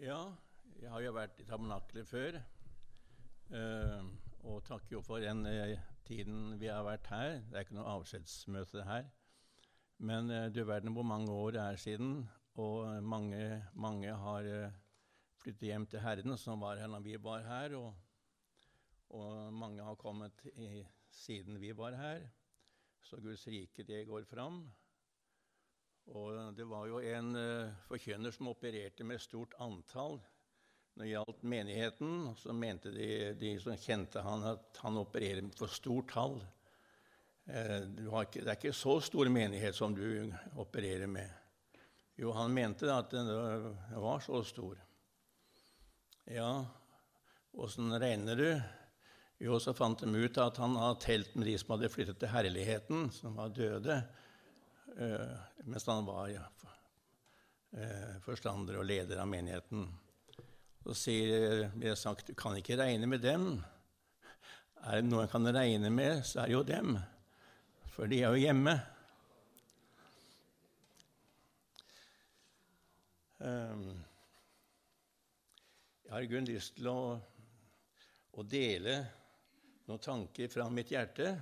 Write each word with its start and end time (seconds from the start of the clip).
Ja, 0.00 0.30
jeg 0.80 0.88
har 0.88 1.02
jo 1.04 1.10
vært 1.12 1.40
i 1.42 1.44
tabernaklet 1.44 2.06
før. 2.08 2.36
eh, 3.52 4.06
og 4.48 4.62
takker 4.64 4.94
jo 4.94 5.02
for 5.04 5.20
den 5.20 5.44
eh, 5.44 5.74
tiden 6.08 6.54
vi 6.56 6.70
har 6.72 6.86
vært 6.86 7.10
her. 7.12 7.42
Det 7.44 7.58
er 7.58 7.66
ikke 7.66 7.76
noe 7.76 7.98
avskjedsmøte 7.98 8.86
her. 8.88 9.10
Men 9.98 10.30
eh, 10.32 10.46
du 10.48 10.62
verden 10.64 10.96
hvor 10.96 11.04
mange 11.04 11.28
år 11.28 11.52
det 11.52 11.60
er 11.60 11.76
siden, 11.76 12.14
og 12.54 13.02
mange, 13.04 13.60
mange 13.74 14.14
har 14.24 14.72
flyttet 15.42 15.68
hjem 15.68 15.86
til 15.86 16.00
Herren, 16.00 16.38
som 16.38 16.64
var 16.64 16.80
her 16.80 16.88
når 16.88 17.04
vi 17.04 17.20
var 17.20 17.44
her. 17.44 17.76
Og, 17.76 17.92
og 19.20 19.52
mange 19.52 19.84
har 19.84 20.00
kommet 20.00 20.46
i, 20.54 20.80
siden 21.12 21.60
vi 21.60 21.76
var 21.76 22.00
her. 22.00 22.24
Så 23.04 23.20
Guds 23.20 23.44
rike, 23.52 23.84
det 23.84 24.06
går 24.08 24.24
fram. 24.24 24.64
Og 26.10 26.54
det 26.56 26.66
var 26.66 26.86
jo 26.88 27.00
en 27.04 27.34
uh, 27.36 27.72
forkynner 27.88 28.34
som 28.34 28.50
opererte 28.50 29.06
med 29.06 29.22
stort 29.22 29.54
antall 29.62 30.18
når 30.94 31.04
det 31.04 31.10
gjaldt 31.12 31.44
menigheten. 31.52 32.14
Så 32.40 32.54
mente 32.56 32.90
de, 32.94 33.10
de 33.38 33.52
som 33.62 33.76
kjente 33.78 34.24
han, 34.24 34.42
at 34.56 34.80
han 34.82 34.98
opererer 35.00 35.44
med 35.46 35.54
for 35.58 35.70
stort 35.70 36.10
tall. 36.14 36.40
Uh, 37.50 37.86
ikke, 38.22 38.42
det 38.42 38.48
er 38.48 38.58
ikke 38.58 38.74
så 38.76 38.98
stor 39.04 39.30
menighet 39.32 39.76
som 39.76 39.94
du 39.94 40.32
opererer 40.58 41.10
med. 41.10 41.30
Jo, 42.20 42.34
han 42.36 42.52
mente 42.52 42.90
at 42.92 43.14
den 43.14 43.30
var 43.96 44.20
så 44.20 44.42
stor. 44.44 44.76
Ja, 46.28 46.66
åssen 47.56 47.94
regner 47.98 48.36
du? 48.36 48.50
Jo, 49.40 49.56
så 49.56 49.72
fant 49.72 50.02
de 50.04 50.10
ut 50.12 50.36
at 50.42 50.58
han 50.60 50.76
hadde 50.76 51.00
telt 51.00 51.32
med 51.34 51.48
de 51.48 51.54
som 51.58 51.72
hadde 51.72 51.88
flyttet 51.88 52.18
til 52.20 52.28
herligheten, 52.28 53.06
som 53.14 53.38
var 53.40 53.54
døde. 53.56 54.02
Uh, 54.96 55.36
mens 55.64 55.86
han 55.86 56.06
var 56.06 56.32
uh, 56.34 58.14
forstander 58.24 58.80
og 58.80 58.88
leder 58.88 59.20
av 59.22 59.28
menigheten. 59.30 59.86
Så 60.80 60.96
sier, 60.96 61.68
blir 61.74 61.92
det 61.92 62.00
sagt 62.00 62.30
du 62.30 62.34
kan 62.38 62.56
ikke 62.58 62.78
regne 62.80 63.08
med 63.10 63.22
dem. 63.24 63.52
Er 64.80 65.00
det 65.00 65.10
noe 65.10 65.26
en 65.26 65.32
kan 65.32 65.48
regne 65.52 65.90
med, 65.92 66.22
så 66.24 66.42
er 66.42 66.48
det 66.48 66.56
jo 66.56 66.62
dem. 66.64 66.94
For 67.92 68.08
de 68.08 68.22
er 68.24 68.32
jo 68.32 68.40
hjemme. 68.40 68.78
Um, 73.40 73.84
jeg 76.04 76.12
har 76.12 76.24
i 76.24 76.28
grunnen 76.28 76.50
lyst 76.50 76.74
til 76.76 76.88
å, 76.90 77.00
å 78.36 78.42
dele 78.44 78.96
noen 79.86 80.02
tanker 80.02 80.50
fra 80.52 80.66
mitt 80.72 80.90
hjerte. 80.92 81.34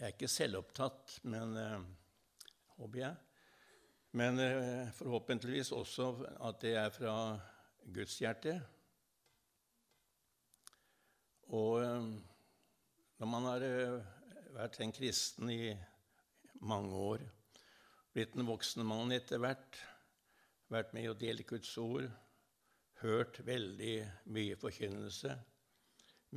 Jeg 0.00 0.06
er 0.06 0.14
ikke 0.14 0.28
selvopptatt, 0.32 1.18
men 1.28 1.50
eh, 1.60 1.82
håper 2.78 3.02
jeg. 3.02 3.16
Men 4.16 4.40
eh, 4.40 4.88
forhåpentligvis 4.96 5.74
også 5.76 6.06
at 6.40 6.62
det 6.64 6.72
er 6.80 6.88
fra 6.94 7.16
Guds 7.84 8.14
hjerte. 8.22 8.54
Og 11.52 11.84
eh, 11.84 12.08
når 13.20 13.32
man 13.34 13.50
har 13.50 13.68
eh, 13.68 14.00
vært 14.56 14.80
en 14.80 14.96
kristen 14.96 15.52
i 15.52 15.76
mange 16.64 16.96
år, 17.12 17.28
blitt 18.16 18.40
en 18.40 18.48
voksen 18.48 18.88
mann 18.88 19.12
etter 19.12 19.44
hvert, 19.44 19.84
vært 20.72 20.96
med 20.96 21.12
å 21.12 21.18
dele 21.26 21.44
Guds 21.44 21.76
ord, 21.76 22.08
hørt 23.04 23.44
veldig 23.44 23.98
mye 24.32 24.56
forkynnelse, 24.64 25.36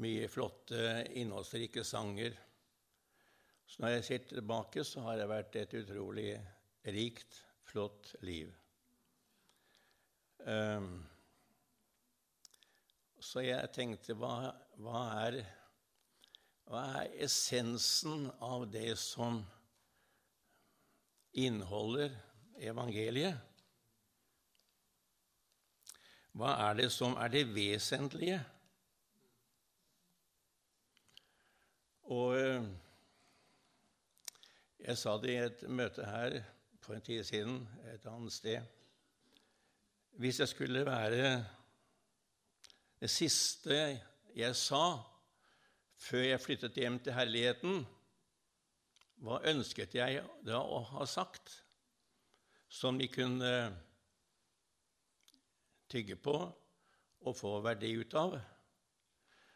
mye 0.04 0.28
flotte, 0.28 1.06
innholdsrike 1.16 1.88
sanger 1.88 2.36
så 3.74 3.82
når 3.82 3.90
jeg 3.90 4.04
ser 4.06 4.26
tilbake, 4.30 4.84
så 4.86 5.02
har 5.02 5.16
det 5.18 5.26
vært 5.32 5.56
et 5.58 5.72
utrolig 5.80 6.36
rikt, 6.94 7.40
flott 7.66 8.12
liv. 8.22 8.52
Um, 10.46 11.00
så 13.18 13.42
jeg 13.42 13.72
tenkte 13.74 14.14
hva, 14.20 14.52
hva, 14.78 15.02
er, 15.24 15.40
hva 16.70 16.84
er 17.00 17.16
essensen 17.26 18.28
av 18.46 18.68
det 18.70 18.94
som 19.02 19.42
inneholder 21.34 22.14
evangeliet? 22.62 23.42
Hva 26.38 26.54
er 26.68 26.78
det 26.84 26.92
som 26.94 27.18
er 27.18 27.34
det 27.34 27.48
vesentlige? 27.58 28.38
Og 32.14 32.38
jeg 34.84 34.98
sa 35.00 35.14
det 35.16 35.32
i 35.32 35.40
et 35.40 35.62
møte 35.72 36.04
her 36.04 36.34
for 36.84 36.98
en 36.98 37.04
tid 37.06 37.24
siden 37.24 37.62
et 37.94 38.04
annet 38.10 38.34
sted. 38.36 38.60
Hvis 40.20 40.42
jeg 40.42 40.52
skulle 40.52 40.84
være 40.86 41.38
det 43.00 43.10
siste 43.12 43.78
jeg 44.36 44.58
sa 44.60 45.00
før 46.04 46.26
jeg 46.28 46.44
flyttet 46.44 46.82
hjem 46.82 47.00
til 47.00 47.16
herligheten, 47.16 47.80
hva 49.24 49.40
ønsket 49.54 49.96
jeg 49.96 50.20
da 50.44 50.60
å 50.60 50.82
ha 50.92 51.08
sagt 51.08 51.56
som 52.68 53.00
de 53.00 53.08
kunne 53.08 53.54
tygge 55.88 56.20
på 56.20 56.36
og 57.24 57.40
få 57.40 57.56
verdi 57.64 57.96
ut 58.04 58.20
av? 58.20 58.36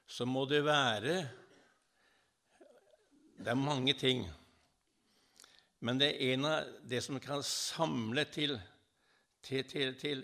Så 0.07 0.23
må 0.23 0.47
det 0.47 0.63
være 0.63 1.19
Det 3.38 3.51
er 3.51 3.59
mange 3.59 3.94
ting 3.94 4.23
men 5.79 5.99
det 5.99 6.09
er 6.09 6.33
en 6.33 6.45
av 6.49 6.69
det 6.89 7.03
som 7.05 7.19
kan 7.21 7.43
samle 7.45 8.25
til, 8.33 8.55
til, 9.45 9.63
til, 9.69 9.93
til 9.99 10.23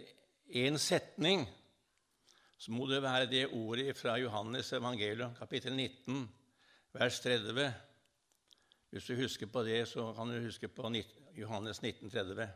en 0.63 0.79
setning, 0.81 1.45
så 2.57 2.71
må 2.71 2.87
det 2.87 3.01
være 3.03 3.29
det 3.29 3.47
ordet 3.51 3.97
fra 3.97 4.15
Johannes 4.17 4.71
evangelium, 4.73 5.35
kapittel 5.35 5.75
19, 5.75 6.23
vers 6.93 7.19
30. 7.19 7.73
Hvis 8.89 9.09
du 9.09 9.15
husker 9.15 9.49
på 9.51 9.63
det, 9.67 9.87
så 9.89 10.13
kan 10.15 10.29
du 10.31 10.39
huske 10.41 10.67
på 10.67 10.91
Johannes 11.35 11.81
19, 11.81 12.09
30. 12.09 12.49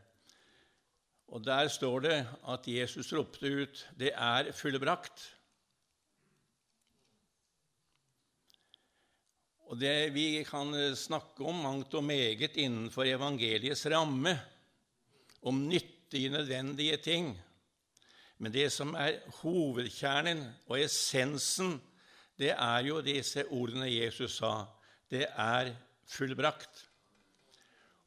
Og 1.28 1.46
Der 1.46 1.68
står 1.68 2.00
det 2.00 2.28
at 2.48 2.68
Jesus 2.68 3.14
ropte 3.14 3.48
ut 3.48 3.90
'Det 4.00 4.12
er 4.16 4.52
fullbrakt'. 4.52 5.37
Og 9.68 9.76
det, 9.76 10.14
Vi 10.16 10.44
kan 10.48 10.72
eh, 10.76 10.96
snakke 10.96 11.44
om 11.44 11.58
mangt 11.60 11.96
og 12.00 12.04
meget 12.08 12.56
innenfor 12.56 13.04
evangeliets 13.04 13.84
ramme, 13.92 14.38
om 15.44 15.60
nyttige, 15.68 16.30
nødvendige 16.32 16.98
ting. 16.98 17.34
Men 18.40 18.54
det 18.54 18.72
som 18.72 18.96
er 18.96 19.20
hovedkjernen 19.42 20.46
og 20.68 20.80
essensen, 20.80 21.82
det 22.40 22.54
er 22.54 22.88
jo 22.88 23.02
disse 23.02 23.44
ordene 23.52 23.90
Jesus 23.92 24.38
sa. 24.40 24.70
Det 25.12 25.26
er 25.28 25.74
fullbrakt. 26.08 26.86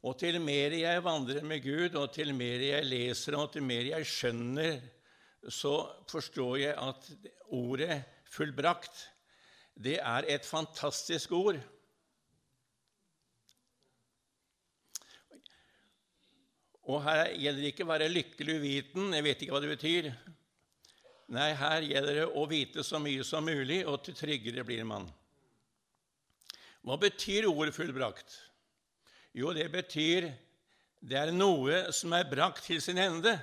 Og 0.01 0.17
til 0.17 0.41
mer 0.41 0.73
jeg 0.73 1.03
vandrer 1.05 1.45
med 1.45 1.61
Gud, 1.61 1.93
og 1.93 2.09
til 2.15 2.33
mer 2.33 2.63
jeg 2.71 2.89
leser, 2.89 3.37
og 3.37 3.51
til 3.53 3.61
mer 3.61 3.85
jeg 3.91 4.07
skjønner, 4.09 4.79
så 5.45 5.75
forstår 6.09 6.55
jeg 6.57 6.73
at 6.73 7.09
ordet 7.49 8.03
'fullbrakt' 8.25 9.09
det 9.75 9.99
er 9.99 10.27
et 10.29 10.45
fantastisk 10.45 11.31
ord. 11.31 11.59
Og 16.91 17.03
her 17.05 17.29
gjelder 17.37 17.61
det 17.61 17.71
ikke 17.71 17.85
å 17.85 17.91
være 17.91 18.11
lykkelig 18.11 18.57
uviten. 18.59 19.11
Jeg 19.15 19.25
vet 19.25 19.43
ikke 19.43 19.55
hva 19.55 19.63
det 19.63 19.73
betyr. 19.75 20.11
Nei, 21.31 21.51
her 21.55 21.85
gjelder 21.87 22.17
det 22.17 22.29
å 22.35 22.45
vite 22.49 22.83
så 22.83 22.99
mye 22.99 23.23
som 23.23 23.45
mulig, 23.47 23.83
og 23.87 24.01
til 24.03 24.17
tryggere 24.17 24.65
blir 24.67 24.83
man. 24.87 25.05
Hva 26.81 26.97
betyr 26.99 27.47
ordet 27.47 27.75
'fullbrakt'? 27.75 28.39
Jo, 29.37 29.53
det 29.53 29.69
betyr 29.71 30.31
det 31.01 31.17
er 31.17 31.31
noe 31.31 31.87
som 31.95 32.13
er 32.13 32.27
brakt 32.29 32.65
til 32.65 32.81
sin 32.81 32.99
ende. 33.01 33.37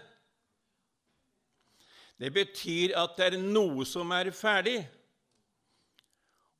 Det 2.19 2.31
betyr 2.35 2.95
at 2.99 3.17
det 3.17 3.27
er 3.33 3.39
noe 3.41 3.87
som 3.87 4.11
er 4.15 4.31
ferdig. 4.35 4.83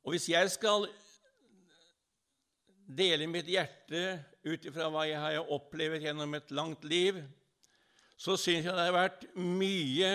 Og 0.03 0.15
hvis 0.15 0.29
jeg 0.31 0.51
skal 0.51 0.87
dele 2.89 3.27
mitt 3.29 3.49
hjerte 3.49 4.19
ut 4.47 4.65
ifra 4.65 4.87
hva 4.89 5.05
jeg 5.05 5.19
har 5.21 5.51
opplevd 5.53 6.05
gjennom 6.07 6.33
et 6.37 6.51
langt 6.55 6.85
liv, 6.87 7.19
så 8.19 8.35
syns 8.35 8.65
jeg 8.65 8.75
det 8.75 8.87
har 8.87 8.95
vært 8.95 9.27
mye 9.35 10.11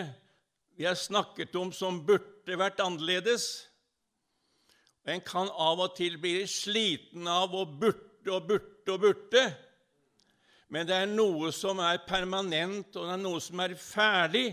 vi 0.77 0.85
har 0.85 0.97
snakket 0.99 1.55
om 1.55 1.71
som 1.73 2.01
burde 2.03 2.57
vært 2.59 2.83
annerledes. 2.83 3.69
Og 5.05 5.13
En 5.15 5.23
kan 5.23 5.51
av 5.53 5.85
og 5.85 5.95
til 5.95 6.17
bli 6.19 6.43
sliten 6.51 7.29
av 7.31 7.55
å 7.55 7.63
burde 7.65 8.33
og 8.35 8.49
burde 8.49 8.91
og 8.91 9.01
burde. 9.05 9.45
Men 10.69 10.89
det 10.89 10.97
er 10.97 11.11
noe 11.13 11.53
som 11.55 11.79
er 11.85 12.03
permanent, 12.09 12.97
og 12.97 13.07
det 13.07 13.15
er 13.15 13.23
noe 13.23 13.43
som 13.45 13.61
er 13.63 13.77
ferdig. 13.79 14.49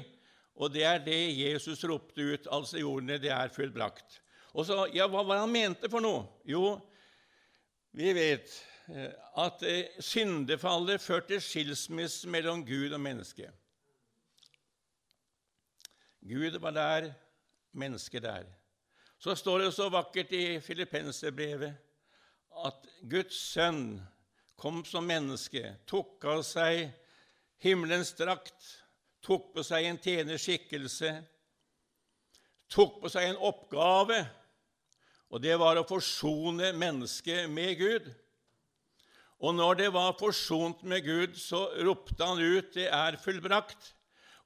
Og 0.61 0.69
det 0.75 0.83
er 0.85 0.99
det 1.01 1.21
Jesus 1.33 1.81
ropte 1.89 2.21
ut, 2.21 2.47
altså 2.51 2.77
jordene 2.77 3.15
ordene 3.15 3.21
'det 3.23 3.31
er 3.31 3.55
fullbrakt'. 3.55 4.20
Og 4.53 4.65
så, 4.67 4.85
ja, 4.93 5.07
Hva 5.07 5.23
var 5.23 5.37
det 5.37 5.45
han 5.45 5.53
mente 5.53 5.89
for 5.91 6.03
noe? 6.03 6.25
Jo, 6.47 6.75
vi 7.95 8.11
vet 8.15 8.51
eh, 8.91 9.11
at 9.39 9.63
eh, 9.67 9.97
syndefallet 9.99 11.01
førte 11.01 11.39
skilsmisse 11.43 12.29
mellom 12.29 12.65
Gud 12.67 12.91
og 12.91 13.01
menneske. 13.01 13.51
Gud 16.21 16.59
var 16.61 16.75
der, 16.75 17.11
mennesket 17.71 18.23
der. 18.23 18.45
Så 19.19 19.35
står 19.35 19.59
det 19.59 19.73
så 19.73 19.89
vakkert 19.89 20.31
i 20.33 20.59
Filippenserbrevet 20.59 21.73
at 22.65 22.87
Guds 23.09 23.37
sønn 23.53 24.01
kom 24.59 24.83
som 24.85 25.07
menneske, 25.07 25.77
tok 25.89 26.25
av 26.29 26.43
seg 26.45 26.91
himmelens 27.63 28.11
drakt, 28.17 28.67
tok 29.21 29.51
på 29.55 29.63
seg 29.65 29.87
en 29.87 29.99
tjenerskikkelse, 30.01 31.11
tok 32.69 32.99
på 33.01 33.09
seg 33.13 33.31
en 33.31 33.41
oppgave, 33.49 34.19
og 35.31 35.39
det 35.39 35.55
var 35.59 35.79
å 35.79 35.87
forsone 35.87 36.73
mennesket 36.75 37.47
med 37.51 37.77
Gud. 37.79 38.09
Og 39.41 39.55
når 39.55 39.77
det 39.79 39.87
var 39.95 40.17
forsont 40.19 40.83
med 40.83 41.05
Gud, 41.05 41.37
så 41.39 41.63
ropte 41.87 42.19
han 42.19 42.37
ut 42.37 42.73
'Det 42.73 42.87
er 42.91 43.17
fullbrakt'. 43.17 43.93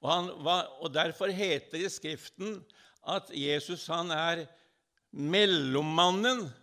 Og, 0.01 0.43
var, 0.45 0.69
og 0.79 0.93
Derfor 0.93 1.27
heter 1.27 1.71
det 1.71 1.85
i 1.85 1.89
Skriften 1.89 2.63
at 3.07 3.29
Jesus 3.33 3.87
han 3.87 4.11
er 4.11 4.45
mellommannen 5.11 6.53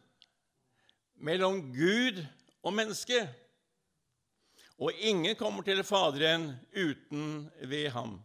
mellom 1.16 1.72
Gud 1.74 2.22
og 2.62 2.72
menneske. 2.72 3.28
Og 4.78 4.92
ingen 4.92 5.36
kommer 5.36 5.62
til 5.62 5.82
Faderen 5.84 6.56
uten 6.74 7.50
ved 7.62 7.90
ham. 7.90 8.22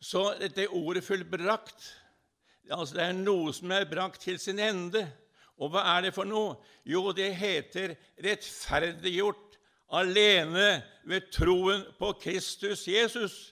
Så 0.00 0.34
dette 0.40 0.68
ordet 0.68 1.04
'fullbrakt' 1.04 1.99
altså 2.76 2.96
det 2.96 3.04
er 3.04 3.16
noe 3.18 3.52
som 3.56 3.72
er 3.74 3.88
brakt 3.90 4.22
til 4.22 4.38
sin 4.38 4.60
ende. 4.62 5.04
Og 5.60 5.72
hva 5.72 5.84
er 5.96 6.06
det 6.06 6.14
for 6.16 6.28
noe? 6.28 6.56
Jo, 6.88 7.10
det 7.12 7.34
heter 7.36 7.96
rettferdiggjort 8.24 9.58
alene 9.92 10.82
ved 11.04 11.28
troen 11.34 11.82
på 11.98 12.12
Kristus 12.22 12.86
Jesus. 12.88 13.50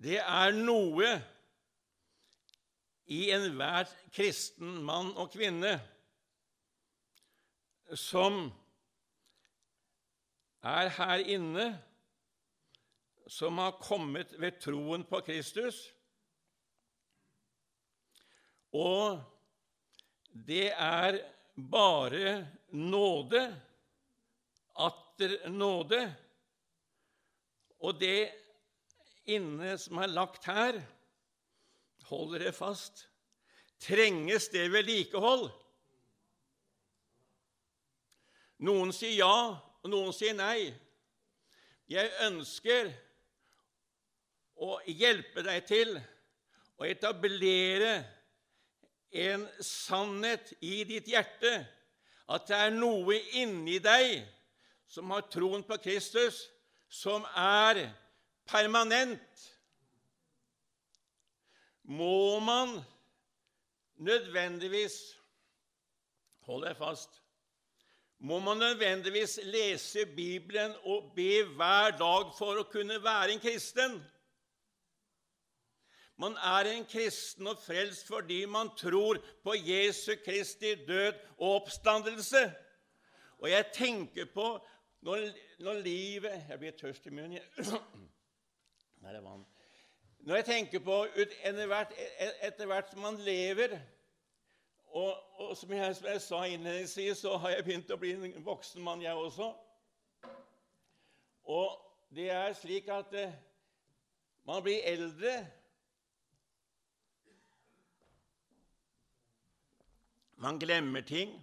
Det 0.00 0.16
er 0.16 0.54
noe 0.56 1.10
i 3.12 3.26
enhver 3.34 3.90
kristen 4.14 4.78
mann 4.86 5.10
og 5.18 5.28
kvinne 5.34 5.74
som 7.98 8.46
er 10.62 10.90
her 10.96 11.24
inne, 11.24 11.66
som 13.30 13.58
har 13.62 13.78
kommet 13.80 14.34
ved 14.40 14.58
troen 14.60 15.04
på 15.06 15.20
Kristus. 15.24 15.78
Og 18.74 19.20
det 20.30 20.70
er 20.72 21.20
bare 21.70 22.34
nåde 22.70 23.44
atter 24.80 25.48
nåde. 25.48 26.00
Og 27.80 27.96
det 28.00 28.30
inne 29.30 29.76
som 29.80 30.00
er 30.02 30.12
lagt 30.12 30.44
her, 30.48 30.80
holder 32.10 32.46
det 32.46 32.54
fast, 32.56 33.06
trenges 33.80 34.48
det 34.52 34.66
vedlikehold. 34.72 35.48
Noen 38.66 38.90
sier 38.92 39.22
ja, 39.22 39.36
og 39.82 39.92
noen 39.92 40.14
sier 40.14 40.36
nei. 40.36 40.70
Jeg 41.90 42.12
ønsker 42.26 42.90
å 44.60 44.76
hjelpe 44.86 45.42
deg 45.46 45.66
til 45.68 45.94
å 46.80 46.86
etablere 46.86 47.94
en 49.10 49.46
sannhet 49.64 50.52
i 50.62 50.82
ditt 50.86 51.08
hjerte, 51.10 51.52
at 52.30 52.46
det 52.46 52.58
er 52.68 52.76
noe 52.76 53.16
inni 53.40 53.80
deg 53.82 54.20
som 54.90 55.10
har 55.14 55.26
troen 55.32 55.64
på 55.66 55.80
Kristus, 55.82 56.44
som 56.86 57.24
er 57.34 57.88
permanent. 58.46 59.46
Må 61.90 62.38
man 62.44 62.78
nødvendigvis 63.98 65.00
Hold 66.48 66.64
deg 66.64 66.78
fast 66.78 67.20
må 68.20 68.38
man 68.38 68.56
nødvendigvis 68.56 69.40
lese 69.42 70.06
Bibelen 70.06 70.72
og 70.82 71.12
be 71.16 71.44
hver 71.56 71.90
dag 71.96 72.32
for 72.38 72.60
å 72.60 72.66
kunne 72.68 72.98
være 73.02 73.32
en 73.32 73.40
kristen. 73.40 73.94
Man 76.20 76.36
er 76.36 76.68
en 76.68 76.84
kristen 76.84 77.48
og 77.48 77.62
frelst 77.64 78.04
fordi 78.06 78.42
man 78.44 78.68
tror 78.76 79.22
på 79.44 79.54
Jesu 79.56 80.12
Kristi 80.24 80.74
død 80.84 81.16
og 81.38 81.62
oppstandelse. 81.62 82.42
Og 83.38 83.50
jeg 83.50 83.70
tenker 83.72 84.28
på 84.34 84.50
når, 85.00 85.30
når 85.64 85.80
livet 85.80 86.44
Jeg 86.48 86.58
blir 86.58 86.76
tørst 86.76 87.06
i 87.06 87.10
munnen. 87.10 87.40
Der 89.00 89.16
er 89.16 89.24
vann. 89.24 89.46
Når 90.18 90.36
jeg 90.36 90.44
tenker 90.44 90.84
på 90.84 91.06
etter 91.16 91.66
hvert, 91.66 91.96
etter 92.44 92.68
hvert 92.68 92.92
som 92.92 93.00
man 93.00 93.16
lever 93.24 93.78
og, 94.90 95.40
og 95.40 95.56
som, 95.56 95.72
jeg, 95.72 95.96
som, 95.96 96.06
jeg, 96.06 96.20
sa 96.20 96.42
innledningsvis, 96.44 97.18
så 97.18 97.36
har 97.36 97.54
jeg 97.54 97.64
begynt 97.64 97.92
å 97.94 97.98
bli 98.00 98.10
en 98.16 98.44
voksen 98.44 98.82
mann, 98.82 99.02
jeg 99.02 99.14
også. 99.14 99.52
Og 101.50 101.78
det 102.14 102.30
er 102.34 102.52
slik 102.58 102.90
at 102.90 103.14
eh, 103.14 103.34
man 104.46 104.62
blir 104.62 104.82
eldre 104.84 105.38
Man 110.40 110.56
glemmer 110.56 111.00
ting. 111.04 111.34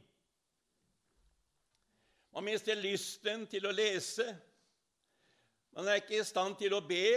Man 2.33 2.47
mister 2.47 2.73
lysten 2.81 3.43
til 3.45 3.67
å 3.69 3.71
lese. 3.71 4.25
Man 5.77 5.85
er 5.85 5.99
ikke 6.01 6.17
i 6.17 6.23
stand 6.25 6.57
til 6.57 6.73
å 6.73 6.79
be. 6.81 7.11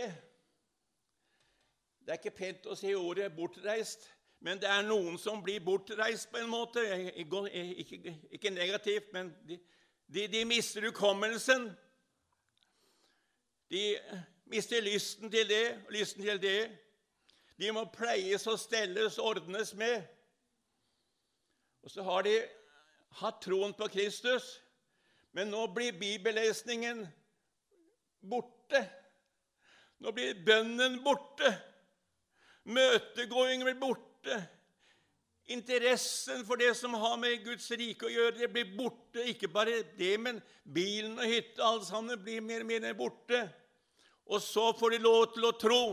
Det 2.05 2.13
er 2.13 2.21
ikke 2.21 2.35
pent 2.37 2.69
å 2.69 2.77
si 2.77 2.93
ordet 2.93 3.31
'bortreist'. 3.33 4.05
Men 4.41 4.61
det 4.61 4.71
er 4.73 4.87
noen 4.89 5.19
som 5.21 5.43
blir 5.45 5.61
bortreist 5.61 6.31
på 6.33 6.41
en 6.41 6.49
måte. 6.49 6.83
Ikke, 7.21 8.15
ikke 8.33 8.53
negativt, 8.55 9.13
men 9.13 9.35
de, 9.49 9.59
de, 10.09 10.25
de 10.33 10.45
mister 10.49 10.87
hukommelsen. 10.89 11.69
De 13.71 13.85
mister 14.51 14.81
lysten 14.83 15.31
til 15.31 15.45
det 15.49 15.67
og 15.85 15.93
lysten 15.95 16.25
til 16.25 16.41
det. 16.41 16.63
De 17.61 17.69
må 17.77 17.85
pleies 17.93 18.49
og 18.49 18.57
stelles, 18.59 19.21
ordnes 19.21 19.75
med. 19.77 20.09
Og 21.85 21.93
så 21.93 22.05
har 22.09 22.25
de 22.25 22.35
hatt 23.21 23.41
troen 23.45 23.77
på 23.77 23.91
Kristus, 23.93 24.55
men 25.37 25.53
nå 25.53 25.67
blir 25.75 25.97
bibellesningen 26.01 27.05
borte. 28.25 28.87
Nå 30.01 30.13
blir 30.17 30.39
bønnen 30.47 31.03
borte. 31.05 31.53
Møtegåingen 32.65 33.69
blir 33.69 33.81
borte 33.81 34.10
borte. 34.21 34.43
Interessen 35.47 36.45
for 36.47 36.57
det 36.57 36.75
som 36.77 36.95
har 36.95 37.17
med 37.17 37.45
Guds 37.45 37.71
rike 37.71 38.07
å 38.07 38.11
gjøre, 38.11 38.37
det 38.39 38.53
blir 38.53 38.77
borte. 38.77 39.25
Ikke 39.27 39.49
bare 39.49 39.83
det, 39.99 40.19
men 40.21 40.41
bilen 40.65 41.19
og 41.19 41.27
hytta, 41.27 41.65
alt 41.65 41.89
sammen 41.89 42.21
blir 42.23 42.41
mer 42.41 42.63
og 42.63 42.67
mer 42.67 42.95
borte. 42.95 43.49
Og 44.27 44.41
så 44.43 44.71
får 44.79 44.91
de 44.91 44.99
lov 45.03 45.33
til 45.35 45.45
å 45.45 45.57
tro 45.59 45.85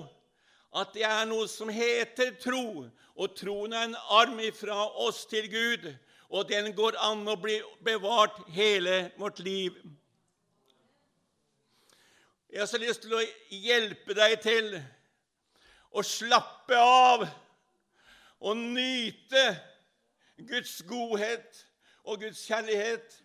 at 0.77 0.91
det 0.93 1.03
er 1.07 1.25
noe 1.25 1.47
som 1.49 1.69
heter 1.73 2.35
tro. 2.37 2.85
Og 3.17 3.33
troen 3.33 3.73
er 3.73 3.87
en 3.87 3.97
arm 4.13 4.37
fra 4.53 4.77
oss 5.07 5.25
til 5.25 5.49
Gud, 5.49 5.87
og 6.29 6.49
den 6.51 6.69
går 6.75 6.99
an 7.01 7.25
å 7.25 7.37
bli 7.39 7.57
bevart 7.81 8.43
hele 8.53 9.07
vårt 9.17 9.39
liv. 9.39 9.73
Jeg 12.51 12.61
har 12.61 12.69
så 12.69 12.77
lyst 12.77 13.01
til 13.01 13.17
å 13.17 13.25
hjelpe 13.49 14.13
deg 14.13 14.37
til 14.43 14.69
å 15.89 16.03
slappe 16.05 16.77
av 16.77 17.25
og 18.39 18.57
nyte 18.57 19.45
Guds 20.47 20.81
godhet 20.87 21.63
og 22.03 22.19
Guds 22.21 22.45
kjærlighet. 22.47 23.23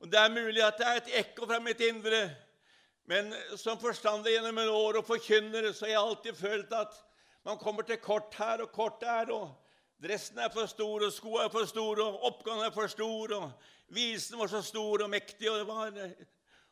Og 0.00 0.12
Det 0.12 0.18
er 0.18 0.28
mulig 0.28 0.62
at 0.62 0.78
det 0.78 0.86
er 0.86 1.00
et 1.00 1.12
ekko 1.24 1.46
fra 1.46 1.60
mitt 1.60 1.80
indre, 1.80 2.30
men 3.06 3.32
som 3.56 3.78
forstander 3.78 4.30
gjennom 4.30 4.58
en 4.58 4.68
år 4.68 4.98
og 5.00 5.06
forkynner 5.06 5.70
så 5.72 5.86
har 5.86 5.92
jeg 5.92 6.00
alltid 6.00 6.34
følt 6.34 6.72
at 6.74 6.96
man 7.46 7.58
kommer 7.58 7.82
til 7.86 8.00
kort 8.02 8.34
her 8.34 8.64
og 8.64 8.72
kort 8.72 9.00
der. 9.00 9.30
og 9.32 9.54
Dressen 10.02 10.38
er 10.38 10.50
for 10.52 10.66
stor, 10.66 11.04
og 11.06 11.12
skoene 11.12 11.44
er 11.44 11.52
for 11.52 11.64
store, 11.64 12.04
og 12.04 12.24
oppgangen 12.28 12.66
er 12.66 12.72
for 12.74 12.86
stor, 12.86 13.32
og 13.32 13.52
visen 13.88 14.38
var 14.38 14.50
så 14.52 14.60
stor 14.62 15.02
og 15.02 15.10
mektig, 15.10 15.50
og 15.50 15.58
det 15.58 15.66
var, 15.66 15.92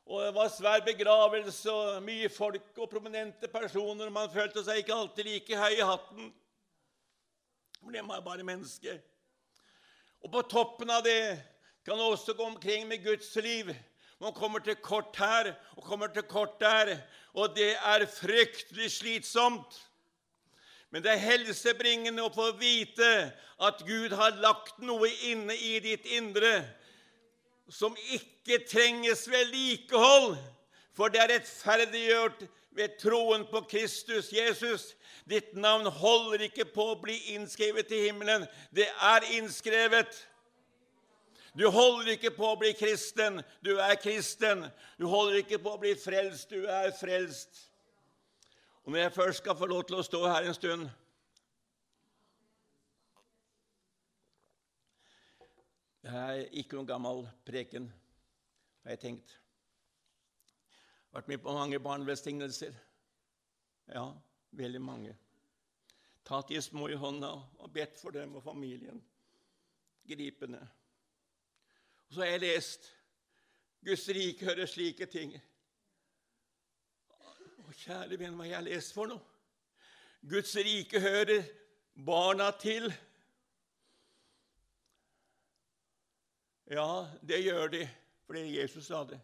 og 0.07 0.25
det 0.27 0.35
var 0.35 0.51
svær 0.53 0.85
begravelse 0.85 1.73
og 1.73 2.03
mye 2.05 2.29
folk 2.29 2.77
og 2.77 2.91
prominente 2.91 3.49
personer, 3.49 4.11
og 4.11 4.13
man 4.13 4.33
følte 4.35 4.65
seg 4.65 4.83
ikke 4.83 4.95
alltid 4.95 5.31
like 5.31 5.57
høy 5.57 5.79
i 5.79 5.87
hatten. 5.89 6.35
For 7.85 7.93
det 7.93 8.01
er 8.01 8.21
bare 8.25 8.45
mennesker. 8.45 9.01
Og 10.25 10.31
på 10.33 10.41
toppen 10.49 10.89
av 10.89 11.03
det 11.05 11.37
kan 11.85 11.99
du 12.01 12.07
også 12.07 12.33
gå 12.33 12.47
omkring 12.49 12.87
med 12.89 13.03
Guds 13.05 13.35
liv. 13.45 13.75
Man 14.21 14.33
kommer 14.33 14.59
til 14.65 14.79
kort 14.81 15.17
her 15.21 15.51
og 15.77 15.85
kommer 15.85 16.07
til 16.07 16.23
kort 16.23 16.57
der, 16.61 16.97
og 17.35 17.53
det 17.57 17.75
er 17.77 18.07
fryktelig 18.09 18.89
slitsomt. 18.91 19.77
Men 20.91 21.03
det 21.05 21.13
er 21.13 21.27
helsebringende 21.27 22.25
å 22.25 22.33
få 22.33 22.55
vite 22.57 23.11
at 23.61 23.85
Gud 23.85 24.17
har 24.17 24.41
lagt 24.41 24.81
noe 24.81 25.11
inne 25.29 25.53
i 25.53 25.77
ditt 25.85 26.09
indre 26.17 26.63
som 27.69 27.97
ikke 28.17 28.63
trenges 28.71 29.27
vedlikehold, 29.29 30.39
for 30.97 31.13
det 31.13 31.21
er 31.21 31.35
rettferdiggjort 31.35 32.47
ved 32.75 32.99
troen 32.99 33.47
på 33.47 33.61
Kristus 33.71 34.33
Jesus. 34.33 34.93
Ditt 35.31 35.55
navn 35.57 35.87
holder 35.87 36.49
ikke 36.49 36.67
på 36.69 36.91
å 36.93 37.01
bli 37.01 37.17
innskrevet 37.35 37.93
i 37.95 38.07
himmelen. 38.09 38.47
Det 38.75 38.89
er 38.91 39.29
innskrevet. 39.39 40.19
Du 41.55 41.69
holder 41.71 42.17
ikke 42.17 42.33
på 42.35 42.49
å 42.51 42.59
bli 42.59 42.73
kristen, 42.75 43.39
du 43.63 43.77
er 43.79 43.95
kristen. 44.03 44.67
Du 44.99 45.07
holder 45.07 45.39
ikke 45.45 45.61
på 45.63 45.77
å 45.77 45.79
bli 45.79 45.95
frelst, 45.95 46.51
du 46.51 46.67
er 46.67 46.91
frelst. 46.99 47.69
Og 48.85 48.93
når 48.93 49.05
jeg 49.05 49.15
først 49.15 49.43
skal 49.45 49.57
få 49.57 49.71
lov 49.71 49.87
til 49.87 50.01
å 50.01 50.05
stå 50.05 50.27
her 50.27 50.49
en 50.49 50.57
stund 50.57 50.91
Det 56.05 56.13
er 56.13 56.43
ikke 56.61 56.77
noen 56.77 56.89
gammel 56.89 57.23
preken, 57.49 57.87
har 58.85 58.93
jeg 58.93 59.01
tenkt. 59.01 59.39
Vært 61.15 61.31
med 61.31 61.43
på 61.45 61.53
mange 61.55 61.79
barnevelsignelser. 61.79 62.75
Ja, 63.95 64.09
veldig 64.59 64.81
mange. 64.83 65.15
Tatt 66.27 66.49
de 66.51 66.63
små 66.65 66.89
i 66.91 66.99
hånda 66.99 67.31
og 67.61 67.73
bedt 67.73 68.01
for 68.01 68.15
dem 68.15 68.35
og 68.35 68.43
familien. 68.43 68.99
Gripende. 70.09 70.61
Og 72.09 72.17
så 72.17 72.25
har 72.25 72.35
jeg 72.35 72.45
lest 72.47 72.91
Guds 73.85 74.09
rike 74.09 74.49
hører 74.49 74.67
slike 74.67 75.07
ting. 75.13 75.37
Kjære 77.75 78.17
venn, 78.17 78.37
hva 78.39 78.47
har 78.47 78.53
jeg 78.53 78.67
lest 78.69 78.95
for 78.95 79.11
noe? 79.11 79.21
Guds 80.25 80.55
rike 80.57 81.01
hører 81.03 81.43
barna 82.07 82.47
til. 82.63 82.87
Ja, 86.71 87.05
det 87.21 87.43
gjør 87.45 87.69
de, 87.75 87.83
fordi 88.25 88.47
Jesus 88.55 88.87
sa 88.89 89.03
det. 89.11 89.19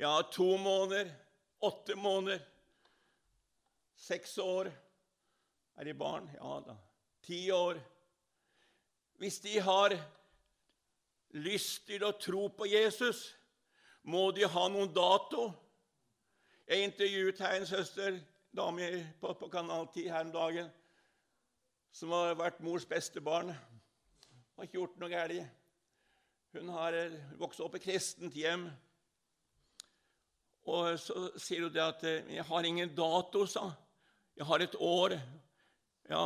Ja, 0.00 0.22
to 0.22 0.56
måneder, 0.56 1.10
åtte 1.58 1.94
måneder, 1.94 2.40
seks 3.96 4.38
år 4.38 4.70
er 5.76 5.84
de 5.84 5.92
barn. 5.94 6.30
Ja 6.38 6.54
da. 6.64 6.76
Ti 7.20 7.40
år. 7.52 7.82
Hvis 9.20 9.42
de 9.44 9.58
har 9.60 9.92
lyst 11.36 11.84
til 11.84 12.08
å 12.08 12.14
tro 12.16 12.46
på 12.48 12.70
Jesus, 12.72 13.26
må 14.00 14.30
de 14.32 14.48
ha 14.48 14.64
noen 14.72 14.88
dato. 14.88 15.50
Jeg 16.64 16.88
intervjuet 16.88 17.44
her 17.44 17.60
en 17.60 17.68
søster, 17.68 18.20
dame 18.56 18.90
på, 19.20 19.36
på 19.36 19.52
Kanal 19.52 19.84
10 19.92 20.08
her 20.16 20.24
om 20.24 20.36
dagen, 20.40 20.76
som 21.92 22.16
har 22.16 22.38
vært 22.40 22.64
mors 22.64 22.88
beste 22.88 23.20
barn. 23.20 23.52
Har 24.56 24.64
ikke 24.64 24.80
gjort 24.80 24.96
noe 24.96 25.12
galt. 25.12 25.58
Hun 26.56 26.72
har 26.72 26.96
eh, 26.96 27.20
vokst 27.36 27.60
opp 27.60 27.76
i 27.76 27.88
kristent 27.90 28.32
hjem. 28.32 28.70
Og 30.70 30.98
så 31.02 31.28
sier 31.40 31.66
hun 31.66 31.74
det 31.74 31.82
at 31.82 32.04
eh, 32.04 32.34
'Jeg 32.36 32.44
har 32.44 32.64
ingen 32.64 32.94
dato', 32.94 33.46
sa 33.46 33.72
Jeg 34.36 34.46
har 34.46 34.58
et 34.58 34.76
år. 34.78 35.20
Ja, 36.10 36.22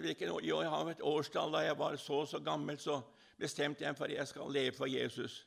hvilken 0.00 0.30
år? 0.30 0.44
Jo, 0.44 0.60
jeg 0.60 0.70
har 0.70 0.90
et 0.90 1.02
årstall. 1.02 1.52
Da 1.52 1.58
jeg 1.58 1.78
var 1.78 1.96
så 1.96 2.26
så 2.26 2.38
gammel, 2.38 2.78
så 2.78 3.02
bestemte 3.38 3.84
jeg 3.84 3.96
for 3.96 4.04
at 4.04 4.14
jeg 4.14 4.28
skal 4.28 4.52
leve 4.52 4.76
for 4.76 4.86
Jesus. 4.86 5.46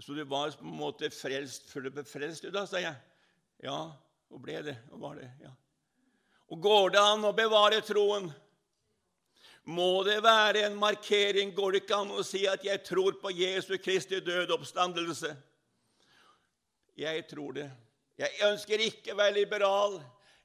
Så 0.00 0.14
du 0.14 0.24
var 0.24 0.50
på 0.50 0.64
en 0.64 0.76
måte 0.78 1.10
frelst 1.10 1.70
før 1.70 1.80
du 1.80 1.90
ble 1.90 2.04
frelst, 2.04 2.44
da, 2.52 2.66
sa 2.66 2.78
jeg. 2.78 2.94
Ja, 3.62 3.90
og 4.30 4.42
ble 4.42 4.62
det. 4.62 4.76
Og 4.92 5.00
var 5.00 5.14
det. 5.14 5.30
ja. 5.42 5.50
Og 6.48 6.62
går 6.62 6.90
det 6.90 7.00
an 7.00 7.24
å 7.24 7.32
bevare 7.36 7.80
troen? 7.84 8.30
Må 9.68 10.02
det 10.06 10.22
være 10.24 10.62
en 10.64 10.78
markering? 10.80 11.50
Går 11.54 11.72
det 11.72 11.82
ikke 11.82 11.96
an 11.96 12.10
å 12.10 12.22
si 12.24 12.46
at 12.46 12.64
'jeg 12.64 12.84
tror 12.84 13.12
på 13.20 13.30
Jesu 13.30 13.76
Kristi 13.76 14.20
døde 14.20 14.54
oppstandelse'? 14.54 15.36
Jeg 16.98 17.28
tror 17.30 17.52
det. 17.52 17.68
Jeg 18.18 18.40
ønsker 18.42 18.82
ikke 18.82 19.14
å 19.14 19.20
være 19.20 19.36
liberal. 19.36 20.00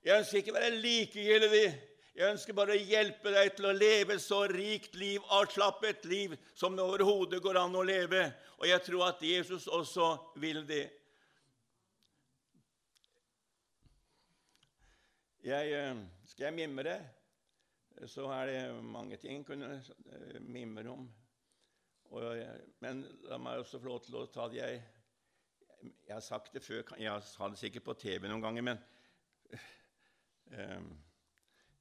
Jeg 0.06 0.20
ønsker 0.22 0.38
ikke 0.38 0.54
å 0.54 0.60
være 0.60 0.82
likegyldig. 0.84 1.66
Jeg 2.14 2.30
ønsker 2.30 2.54
bare 2.54 2.76
å 2.76 2.84
hjelpe 2.92 3.32
deg 3.34 3.56
til 3.58 3.66
å 3.66 3.74
leve 3.74 4.20
så 4.22 4.44
rikt 4.52 4.94
liv, 5.02 5.24
avslappet 5.34 6.06
liv, 6.06 6.36
som 6.54 6.78
det 6.78 6.86
overhodet 6.86 7.42
går 7.42 7.58
an 7.64 7.80
å 7.80 7.82
leve. 7.88 8.28
Og 8.60 8.68
jeg 8.70 8.86
tror 8.86 9.08
at 9.08 9.26
Jesus 9.26 9.66
også 9.66 10.12
vil 10.44 10.62
det. 10.70 10.86
Jeg, 15.44 15.74
eh, 15.74 16.06
skal 16.30 16.52
jeg 16.52 16.60
mimre, 16.62 17.00
så 18.06 18.30
er 18.38 18.46
det 18.52 18.62
mange 18.86 19.18
ting 19.18 19.42
jeg 19.42 19.50
kunne 19.50 19.74
eh, 19.82 20.38
mimre 20.40 20.86
om. 20.94 21.10
Og, 22.14 22.44
men 22.86 23.08
la 23.26 23.42
meg 23.42 23.66
også 23.66 23.82
få 23.82 23.90
lov 23.90 24.04
til 24.06 24.22
å 24.22 24.30
ta 24.30 24.46
det 24.54 24.62
jeg 24.62 24.84
Jeg 25.84 26.14
har 26.14 26.24
sagt 26.24 26.54
det 26.54 26.64
før, 26.64 26.96
jeg 27.00 27.24
sa 27.28 27.50
det 27.50 27.60
sikkert 27.60 27.84
på 27.88 27.96
TV 28.00 28.28
noen 28.28 28.44
ganger, 28.44 28.66
men 28.70 28.84
um, 30.54 30.94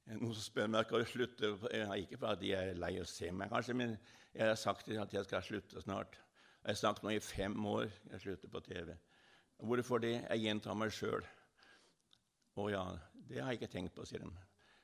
Noen 0.03 0.33
som 0.35 0.43
spør 0.43 0.67
meg 0.67 0.83
skal 0.83 0.99
jeg 0.99 1.11
slutte 1.13 1.49
Ikke 1.95 2.17
fordi 2.19 2.41
de 2.41 2.49
er 2.57 2.73
lei 2.75 2.97
å 2.99 3.07
se 3.07 3.29
meg, 3.31 3.47
kanskje, 3.53 3.75
men 3.79 3.95
jeg 4.33 4.49
har 4.49 4.59
sagt 4.59 4.89
at 4.91 5.13
jeg 5.15 5.27
skal 5.29 5.45
slutte 5.45 5.81
snart. 5.81 6.17
Jeg 6.63 6.73
har 6.73 6.79
snakket 6.79 7.05
nå 7.05 7.13
i 7.13 7.21
fem 7.23 7.55
år 7.69 7.85
jeg 8.11 8.23
slutter 8.25 8.51
på 8.51 8.61
TV. 8.65 8.91
Hvorfor 9.63 10.01
det? 10.03 10.17
Jeg 10.25 10.43
gjentar 10.43 10.75
meg 10.75 10.91
sjøl. 10.91 11.23
Å 12.59 12.69
ja, 12.69 12.83
det 13.29 13.39
har 13.39 13.53
jeg 13.53 13.61
ikke 13.61 13.71
tenkt 13.71 13.95
på, 13.95 14.05
sier 14.05 14.25
de. 14.25 14.31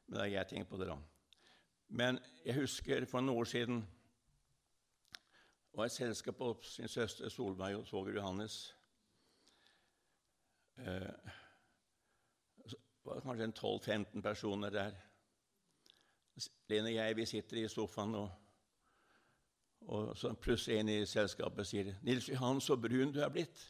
Men 0.08 0.32
jeg 0.32 0.48
tenkt 0.48 0.70
på 0.70 0.80
det, 0.80 0.88
da. 0.88 0.98
Men 1.90 2.20
jeg 2.46 2.62
husker 2.62 3.06
for 3.10 3.26
noen 3.26 3.42
år 3.42 3.50
siden 3.50 3.82
var 5.74 5.90
et 5.90 5.96
selskap 5.96 6.38
på 6.38 6.54
min 6.80 6.92
søster 6.92 7.30
Solveig 7.34 7.76
og 7.78 7.88
svoger 7.88 8.16
Johannes. 8.20 8.60
Eh, 10.80 11.32
det 12.66 12.76
var 13.04 13.22
kanskje 13.22 13.44
en 13.44 13.54
12-15 13.54 14.22
personer 14.22 14.70
der. 14.70 15.00
Lene 16.70 16.92
og 16.92 16.96
jeg 16.96 17.16
vi 17.18 17.26
sitter 17.26 17.58
i 17.58 17.68
sofaen, 17.68 18.16
og, 18.16 18.30
og 19.82 20.18
så 20.18 20.32
plutselig 20.34 20.80
en 20.80 20.92
i 20.94 21.06
selskapet 21.06 21.68
sier 21.68 21.96
'Nils 22.02 22.30
Johan, 22.30 22.62
så 22.62 22.78
brun 22.78 23.12
du 23.12 23.20
er 23.20 23.30
blitt'. 23.30 23.66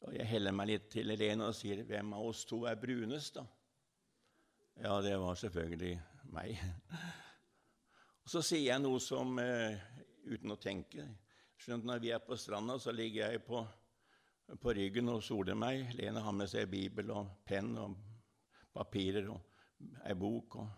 Og 0.00 0.14
jeg 0.14 0.26
heller 0.26 0.52
meg 0.52 0.66
litt 0.66 0.90
til 0.90 1.06
Lene 1.06 1.46
og 1.46 1.54
sier, 1.54 1.82
'Hvem 1.84 2.12
av 2.12 2.26
oss 2.26 2.44
to 2.44 2.64
er 2.64 2.74
brunest', 2.74 3.34
da? 3.34 3.46
Ja, 4.76 5.00
det 5.02 5.18
var 5.18 5.34
selvfølgelig 5.34 6.02
meg. 6.24 6.58
Og 8.24 8.30
så 8.30 8.42
sier 8.42 8.72
jeg 8.72 8.80
noe 8.80 9.00
som 9.00 9.38
eh, 9.38 9.78
uten 10.28 10.52
å 10.52 10.56
tenke 10.60 11.08
Skjønt 11.58 11.84
Når 11.84 11.98
vi 11.98 12.10
er 12.14 12.20
på 12.22 12.36
stranda, 12.36 12.78
så 12.78 12.92
ligger 12.92 13.32
jeg 13.32 13.42
på, 13.42 13.64
på 14.56 14.72
ryggen 14.72 15.10
og 15.12 15.22
soler 15.24 15.56
meg. 15.58 15.90
Lene 15.98 16.22
har 16.24 16.34
med 16.34 16.48
seg 16.50 16.70
bibel 16.70 17.12
og 17.12 17.34
penn 17.48 17.74
og 17.80 17.96
papirer 18.72 19.28
og 19.28 19.44
ei 20.08 20.14
bok 20.18 20.56
og, 20.58 20.70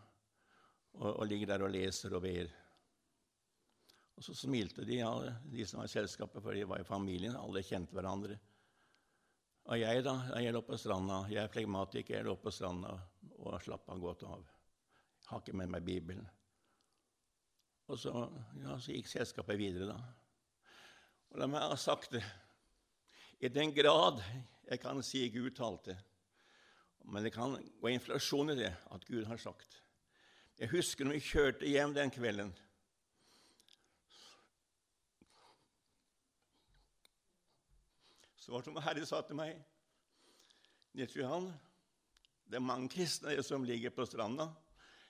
og, 0.98 1.08
og, 1.12 1.24
ligger 1.28 1.52
der 1.52 1.64
og 1.66 1.72
leser 1.72 2.16
og 2.16 2.24
ber. 2.24 2.50
Og 4.18 4.26
så 4.26 4.34
smilte 4.36 4.84
de, 4.84 4.98
alle, 5.06 5.36
de 5.48 5.64
som 5.64 5.80
var 5.80 5.88
i 5.88 5.92
selskapet, 5.94 6.42
for 6.42 6.56
de 6.56 6.66
var 6.68 6.82
i 6.82 6.88
familien. 6.88 7.38
Alle 7.38 7.62
kjente 7.64 7.96
hverandre. 7.96 8.36
Og 9.70 9.78
jeg, 9.80 10.02
da, 10.04 10.16
jeg 10.42 10.52
lå 10.52 10.60
på 10.66 10.76
stranda. 10.76 11.22
Jeg 11.30 11.44
er 11.44 11.52
flegmatiker. 11.52 12.18
Jeg 12.18 12.26
lå 12.26 12.34
på 12.42 12.52
stranda 12.52 12.98
og 13.38 13.56
slappa 13.64 13.96
godt 13.96 14.26
av. 14.28 14.44
Har 15.30 15.40
ikke 15.40 15.56
med 15.56 15.72
meg 15.72 15.86
Bibelen. 15.86 16.26
Og 17.90 17.98
så, 17.98 18.12
ja, 18.60 18.76
så 18.78 18.92
gikk 18.92 19.08
selskapet 19.10 19.58
videre, 19.58 19.94
da. 19.94 20.74
Og 21.30 21.40
la 21.40 21.46
meg 21.48 21.70
ha 21.70 21.78
sagt 21.78 22.12
det 22.18 22.24
I 23.40 23.48
den 23.48 23.72
grad 23.74 24.20
jeg 24.68 24.80
kan 24.80 25.02
si 25.02 25.22
Gud 25.32 25.50
talte, 25.56 25.96
men 27.08 27.24
det 27.24 27.32
kan 27.32 27.56
gå 27.80 27.88
inflasjon 27.88 28.52
i 28.52 28.58
det 28.58 28.72
at 28.92 29.06
Gud 29.08 29.24
har 29.24 29.40
sagt. 29.40 29.78
Jeg 30.60 30.68
husker 30.68 31.04
når 31.04 31.16
vi 31.16 31.24
kjørte 31.24 31.70
hjem 31.70 31.94
den 31.96 32.12
kvelden. 32.12 32.52
Så 38.36 38.52
var 38.52 38.60
det 38.60 38.68
som 38.68 38.82
Herre 38.84 39.06
sa 39.08 39.22
til 39.24 39.40
meg 39.40 39.56
Nils 40.92 41.16
Johan, 41.16 41.48
det 42.50 42.58
er 42.58 42.66
mange 42.66 42.90
kristne 42.92 43.38
som 43.46 43.64
ligger 43.64 43.94
på 43.94 44.04
stranda. 44.04 44.50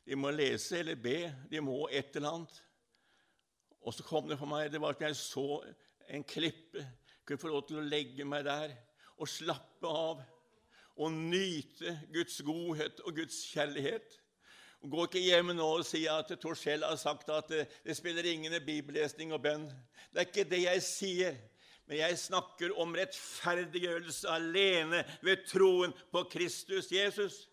De 0.06 0.14
må 0.14 0.30
lese 0.30 0.78
eller 0.84 0.98
be. 1.00 1.32
De 1.50 1.60
må 1.64 1.86
et 1.88 2.14
eller 2.16 2.36
annet. 2.36 2.56
Og 3.80 3.94
så 3.96 4.04
kom 4.04 4.28
det 4.28 4.36
for 4.38 4.50
meg 4.50 4.68
det 4.70 4.80
var 4.82 4.92
at 4.92 5.02
jeg 5.06 5.16
så 5.16 5.62
en 6.12 6.24
klippe. 6.24 6.84
Jeg 7.30 7.38
få 7.38 7.50
lov 7.52 7.62
til 7.68 7.78
å 7.78 7.86
legge 7.86 8.24
meg 8.26 8.42
der 8.42 8.72
og 9.20 9.28
slappe 9.30 9.86
av 9.86 10.22
og 11.00 11.12
nyte 11.14 11.92
Guds 12.10 12.40
godhet 12.42 12.98
og 13.06 13.20
Guds 13.20 13.36
kjærlighet. 13.52 14.16
Gå 14.80 15.04
ikke 15.06 15.22
hjem 15.22 15.52
nå 15.54 15.68
og 15.76 15.84
si 15.86 16.00
at 16.10 16.32
Torskjell 16.42 16.82
har 16.82 16.98
sagt 16.98 17.30
at 17.30 17.52
det, 17.52 17.66
det 17.84 17.94
spiller 17.94 18.26
ingen 18.26 18.56
bibellesning 18.66 19.30
og 19.36 19.44
bønn. 19.44 19.68
Det 20.10 20.24
er 20.24 20.26
ikke 20.26 20.48
det 20.50 20.60
jeg 20.64 20.82
sier. 20.82 21.38
Men 21.86 22.00
jeg 22.00 22.18
snakker 22.24 22.74
om 22.82 22.98
rettferdiggjørelse 22.98 24.30
alene 24.34 25.04
ved 25.22 25.46
troen 25.46 25.94
på 26.10 26.24
Kristus 26.32 26.90
Jesus. 26.90 27.44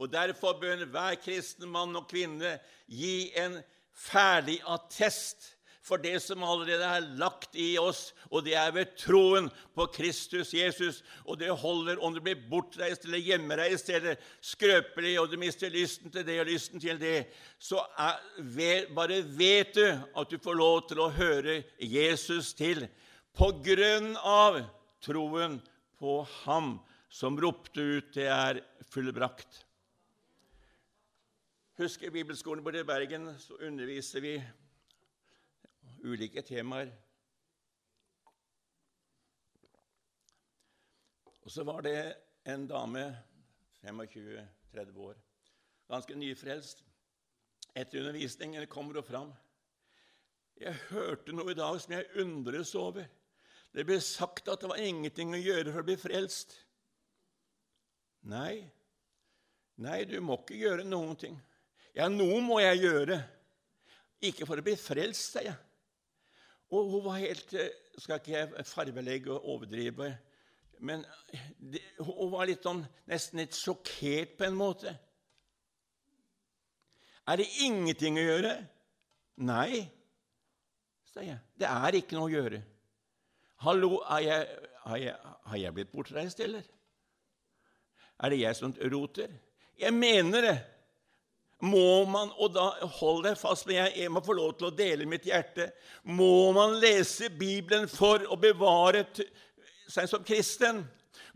Og 0.00 0.10
Derfor 0.10 0.58
bør 0.58 0.86
hver 0.90 1.20
kristen 1.22 1.70
mann 1.70 1.94
og 1.98 2.10
kvinne 2.10 2.56
gi 2.88 3.30
en 3.38 3.60
ferdig 3.94 4.58
attest 4.66 5.52
for 5.90 5.98
det 6.02 6.16
som 6.22 6.44
allerede 6.46 6.86
er 6.86 7.06
lagt 7.18 7.56
i 7.58 7.74
oss, 7.80 8.10
og 8.30 8.44
det 8.46 8.54
er 8.58 8.70
ved 8.74 8.92
troen 9.00 9.48
på 9.74 9.88
Kristus 9.90 10.52
Jesus. 10.54 11.00
Og 11.26 11.40
det 11.40 11.50
holder 11.50 11.98
om 11.98 12.14
du 12.14 12.20
blir 12.22 12.38
bortreist 12.50 13.08
eller 13.08 13.22
hjemmereist 13.26 13.90
eller 13.90 14.20
skrøpelig, 14.44 15.16
og 15.20 15.32
du 15.32 15.38
mister 15.42 15.72
lysten 15.72 16.12
til 16.14 16.26
det 16.26 16.38
og 16.42 16.50
lysten 16.50 16.82
til 16.82 17.00
det, 17.00 17.24
så 17.58 17.82
er, 17.98 18.20
bare 18.94 19.22
vet 19.26 19.74
du 19.74 19.86
at 19.90 20.30
du 20.30 20.38
får 20.42 20.60
lov 20.60 20.84
til 20.90 21.02
å 21.02 21.10
høre 21.14 21.62
Jesus 21.82 22.54
til 22.54 22.86
på 23.36 23.50
grunn 23.64 24.14
av 24.22 24.62
troen 25.02 25.58
på 26.00 26.20
ham 26.44 26.78
som 27.10 27.38
ropte 27.40 27.80
ut 27.80 28.14
'Det 28.14 28.26
er 28.26 28.62
fullbrakt'. 28.90 29.64
Husker 31.80 32.10
Bibelskolen 32.10 32.64
borte 32.64 32.82
i 32.82 32.84
Bergen 32.84 33.30
så 33.40 33.56
underviser 33.64 34.20
vi 34.20 34.34
ulike 36.04 36.42
temaer. 36.46 36.90
Og 41.40 41.52
så 41.52 41.64
var 41.66 41.82
det 41.82 41.96
en 42.48 42.66
dame, 42.68 43.04
25-30 43.82 44.98
år, 45.00 45.16
ganske 45.90 46.14
nyfrelst. 46.14 46.84
Etter 47.74 48.00
undervisningen 48.02 48.66
kommer 48.66 49.00
hun 49.00 49.06
fram. 49.06 49.30
Jeg 50.60 50.76
hørte 50.90 51.32
noe 51.32 51.54
i 51.54 51.58
dag 51.58 51.78
som 51.80 51.94
jeg 51.96 52.10
undres 52.20 52.74
over. 52.76 53.06
Det 53.72 53.86
ble 53.86 54.00
sagt 54.02 54.50
at 54.50 54.60
det 54.60 54.68
var 54.68 54.82
ingenting 54.82 55.32
å 55.32 55.40
gjøre 55.40 55.72
for 55.72 55.82
å 55.82 55.88
bli 55.88 55.96
frelst. 56.00 56.56
Nei, 58.28 58.66
nei, 59.80 60.02
du 60.04 60.18
må 60.20 60.36
ikke 60.42 60.58
gjøre 60.60 60.84
noen 60.84 61.16
ting. 61.16 61.38
Ja, 61.96 62.10
noe 62.12 62.42
må 62.44 62.60
jeg 62.60 62.82
gjøre. 62.84 63.20
Ikke 64.28 64.46
for 64.46 64.60
å 64.60 64.64
bli 64.66 64.76
frelst, 64.76 65.32
sier 65.32 65.48
jeg. 65.48 65.58
Og 66.70 66.90
hun 66.90 67.04
var 67.04 67.18
helt 67.18 67.54
eh, 67.58 67.70
Skal 67.98 68.20
ikke 68.20 68.36
jeg 68.36 68.66
fargelegge 68.66 69.32
og 69.34 69.46
overdrive, 69.54 70.06
men 70.80 71.02
det, 71.58 71.82
hun 72.00 72.30
var 72.32 72.48
litt 72.48 72.64
sånn, 72.64 72.80
nesten 73.10 73.42
litt 73.42 73.56
sjokkert 73.58 74.38
på 74.38 74.46
en 74.46 74.56
måte. 74.56 74.94
Er 77.28 77.42
det 77.42 77.50
ingenting 77.66 78.16
å 78.16 78.24
gjøre? 78.24 78.54
Nei, 79.44 79.82
sa 81.12 81.26
jeg. 81.26 81.36
Det 81.60 81.68
er 81.68 81.98
ikke 82.00 82.16
noe 82.16 82.30
å 82.30 82.32
gjøre. 82.32 82.62
Hallo, 83.66 83.98
har 84.08 84.24
jeg, 84.24 84.48
har 84.86 85.02
jeg, 85.02 85.36
har 85.52 85.60
jeg 85.66 85.76
blitt 85.76 85.92
bortreist, 85.92 86.40
eller? 86.40 86.64
Er 88.20 88.32
det 88.32 88.40
jeg 88.40 88.56
som 88.56 88.72
roter? 88.94 89.36
Jeg 89.80 89.96
mener 89.96 90.46
det. 90.48 90.56
Må 91.60 92.04
man, 92.08 92.30
og 92.40 92.54
da 92.54 92.70
hold 93.00 93.24
deg 93.26 93.36
fast 93.40 93.66
men 93.68 93.82
jeg, 93.82 94.08
må 94.12 94.22
få 94.24 94.36
lov 94.36 94.54
til 94.56 94.70
å 94.70 94.74
dele 94.74 95.08
mitt 95.08 95.26
hjerte, 95.28 95.68
må 96.08 96.50
man 96.56 96.78
lese 96.80 97.28
Bibelen 97.28 97.88
for 97.90 98.24
å 98.32 98.38
bevare 98.40 99.04
seg 99.90 100.08
som 100.08 100.24
kristen? 100.24 100.86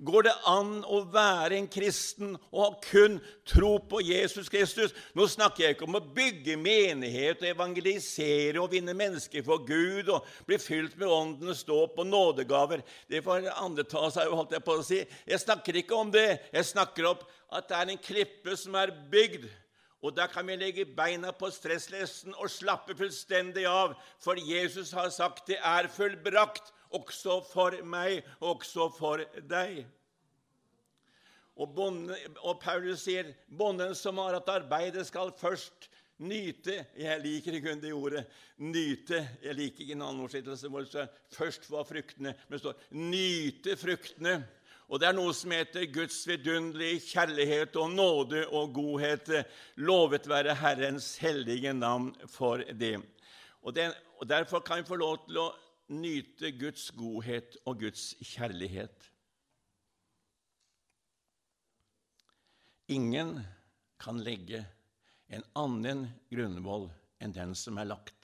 Går 0.03 0.25
det 0.27 0.33
an 0.51 0.71
å 0.91 1.05
være 1.13 1.55
en 1.55 1.69
kristen 1.71 2.33
og 2.51 2.81
kun 2.83 3.21
tro 3.47 3.77
på 3.79 4.01
Jesus 4.03 4.49
Kristus? 4.51 4.95
Nå 5.15 5.27
snakker 5.31 5.65
jeg 5.65 5.77
ikke 5.77 5.87
om 5.87 5.99
å 6.01 6.03
bygge 6.17 6.57
menighet 6.59 7.45
og 7.45 7.51
evangelisere 7.53 8.59
og 8.63 8.73
vinne 8.75 8.97
mennesker 8.99 9.45
for 9.47 9.63
Gud 9.67 10.11
og 10.11 10.27
bli 10.49 10.59
fylt 10.59 10.97
med 10.99 11.13
åndens 11.15 11.63
dåp 11.69 12.01
og 12.03 12.11
nådegaver. 12.11 12.83
Det 13.07 13.23
får 13.23 13.53
andre 13.55 13.87
ta 13.87 14.09
seg 14.11 14.27
av, 14.27 14.39
holdt 14.41 14.57
jeg 14.57 14.67
på 14.67 14.79
å 14.81 14.87
si. 14.87 15.03
Jeg 15.31 15.45
snakker 15.45 15.79
ikke 15.79 16.01
om 16.01 16.11
det. 16.15 16.29
Jeg 16.51 16.73
snakker 16.73 17.13
om 17.13 17.29
at 17.55 17.71
det 17.71 17.79
er 17.79 17.95
en 17.95 18.03
klippe 18.11 18.59
som 18.59 18.75
er 18.81 18.97
bygd 19.13 19.47
og 20.05 20.13
da 20.13 20.27
kan 20.29 20.45
vi 20.45 20.59
legge 20.61 20.85
beina 20.85 21.31
på 21.33 21.49
stresslesten 21.53 22.35
og 22.37 22.51
slappe 22.53 22.93
fullstendig 22.99 23.65
av, 23.69 23.95
for 24.21 24.37
Jesus 24.37 24.93
har 24.93 25.09
sagt 25.15 25.49
det 25.49 25.57
er 25.65 25.89
fullbrakt, 25.89 26.73
også 26.95 27.41
for 27.49 27.75
meg, 27.89 28.21
også 28.45 28.91
for 28.95 29.25
deg. 29.49 29.81
Og, 31.55 31.71
bonde, 31.75 32.19
og 32.43 32.61
Paulus 32.63 33.07
sier 33.07 33.33
bonden 33.49 33.95
som 33.97 34.21
har 34.21 34.37
hatt 34.37 34.53
arbeidet, 34.53 35.07
skal 35.09 35.33
først 35.39 35.89
nyte 36.25 36.77
Jeg 36.95 37.21
liker 37.25 37.57
ikke 37.59 37.75
det 37.83 37.93
ordet. 37.95 38.25
Nyte. 38.63 39.19
Jeg 39.43 39.57
liker 39.59 39.83
ikke 39.83 39.97
en 39.97 40.05
annen 40.07 40.23
oversettelse 40.23 41.09
'først 41.35 41.71
var 41.71 41.85
fruktene', 41.85 42.35
men 42.49 42.53
det 42.53 42.61
står 42.61 42.77
'nyte 42.93 43.77
fruktene'. 43.77 44.45
Og 44.89 45.01
det 45.01 45.09
er 45.09 45.17
noe 45.17 45.33
som 45.37 45.53
heter 45.55 45.87
Guds 45.93 46.19
vidunderlige 46.29 47.01
kjærlighet 47.07 47.77
og 47.81 47.95
nåde 47.95 48.45
og 48.53 48.75
godhet. 48.77 49.31
Lovet 49.81 50.29
være 50.29 50.57
Herrens 50.61 51.15
hellige 51.23 51.73
navn 51.73 52.13
for 52.29 52.61
det. 52.69 52.99
Og, 53.63 53.75
det, 53.75 53.91
og 54.21 54.29
Derfor 54.29 54.61
kan 54.61 54.83
vi 54.83 54.89
få 54.89 55.01
lov 55.01 55.23
til 55.25 55.41
å 55.41 55.49
nyte 55.95 56.53
Guds 56.61 56.91
godhet 56.97 57.57
og 57.65 57.81
Guds 57.81 58.13
kjærlighet. 58.21 59.11
Ingen 62.93 63.39
kan 64.01 64.21
legge 64.21 64.61
en 65.33 65.45
annen 65.57 66.05
grunnvoll 66.29 66.91
enn 67.25 67.33
den 67.33 67.55
som 67.57 67.81
er 67.81 67.89
lagt. 67.89 68.24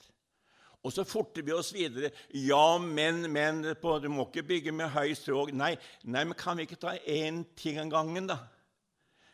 Og 0.81 0.93
så 0.93 1.03
forter 1.05 1.45
vi 1.45 1.53
oss 1.53 1.69
videre. 1.73 2.09
Ja, 2.33 2.77
men, 2.81 3.27
men 3.31 3.61
på, 3.81 3.99
Du 3.99 4.09
må 4.09 4.25
ikke 4.29 4.47
bygge 4.47 4.73
med 4.73 4.89
høy 4.89 5.13
stråg. 5.13 5.53
Nei, 5.53 5.75
nei, 6.03 6.23
men 6.25 6.37
kan 6.37 6.57
vi 6.57 6.65
ikke 6.65 6.79
ta 6.81 6.95
én 7.05 7.43
ting 7.57 7.77
av 7.81 7.91
gangen, 7.93 8.29
da? 8.31 8.39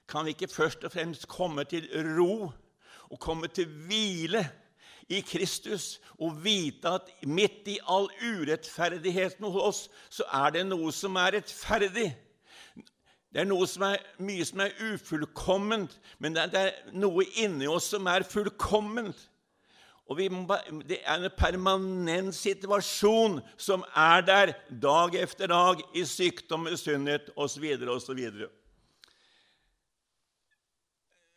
Kan 0.07 0.27
vi 0.27 0.35
ikke 0.35 0.51
først 0.51 0.83
og 0.87 0.91
fremst 0.91 1.27
komme 1.31 1.63
til 1.67 1.87
ro 2.17 2.51
og 3.07 3.19
komme 3.23 3.47
til 3.47 3.67
hvile 3.87 4.43
i 5.07 5.21
Kristus 5.23 5.97
og 6.19 6.39
vite 6.43 6.91
at 6.99 7.11
midt 7.23 7.67
i 7.71 7.77
all 7.87 8.09
urettferdigheten 8.19 9.47
hos 9.47 9.61
oss, 9.63 9.81
så 10.09 10.27
er 10.33 10.55
det 10.55 10.65
noe 10.67 10.91
som 10.95 11.15
er 11.19 11.37
rettferdig? 11.37 12.09
Det 13.31 13.43
er 13.43 13.65
som 13.67 13.83
er, 13.83 14.03
mye 14.23 14.45
som 14.47 14.63
er 14.63 14.75
ufullkomment, 14.81 15.99
men 16.19 16.35
det 16.35 16.41
er, 16.43 16.51
det 16.51 16.61
er 16.61 16.95
noe 16.95 17.23
inni 17.37 17.67
oss 17.67 17.91
som 17.91 18.07
er 18.07 18.23
fullkomment. 18.27 19.19
Og 20.07 20.21
må, 20.31 20.55
Det 20.87 21.01
er 21.03 21.17
en 21.19 21.31
permanent 21.37 22.35
situasjon 22.35 23.41
som 23.57 23.83
er 23.95 24.21
der 24.21 24.53
dag 24.69 25.15
efter 25.15 25.47
dag 25.47 25.81
i 25.95 26.05
sykdom, 26.05 26.63
misunnhet 26.63 27.29
osv. 27.35 27.65
osv. 27.91 28.21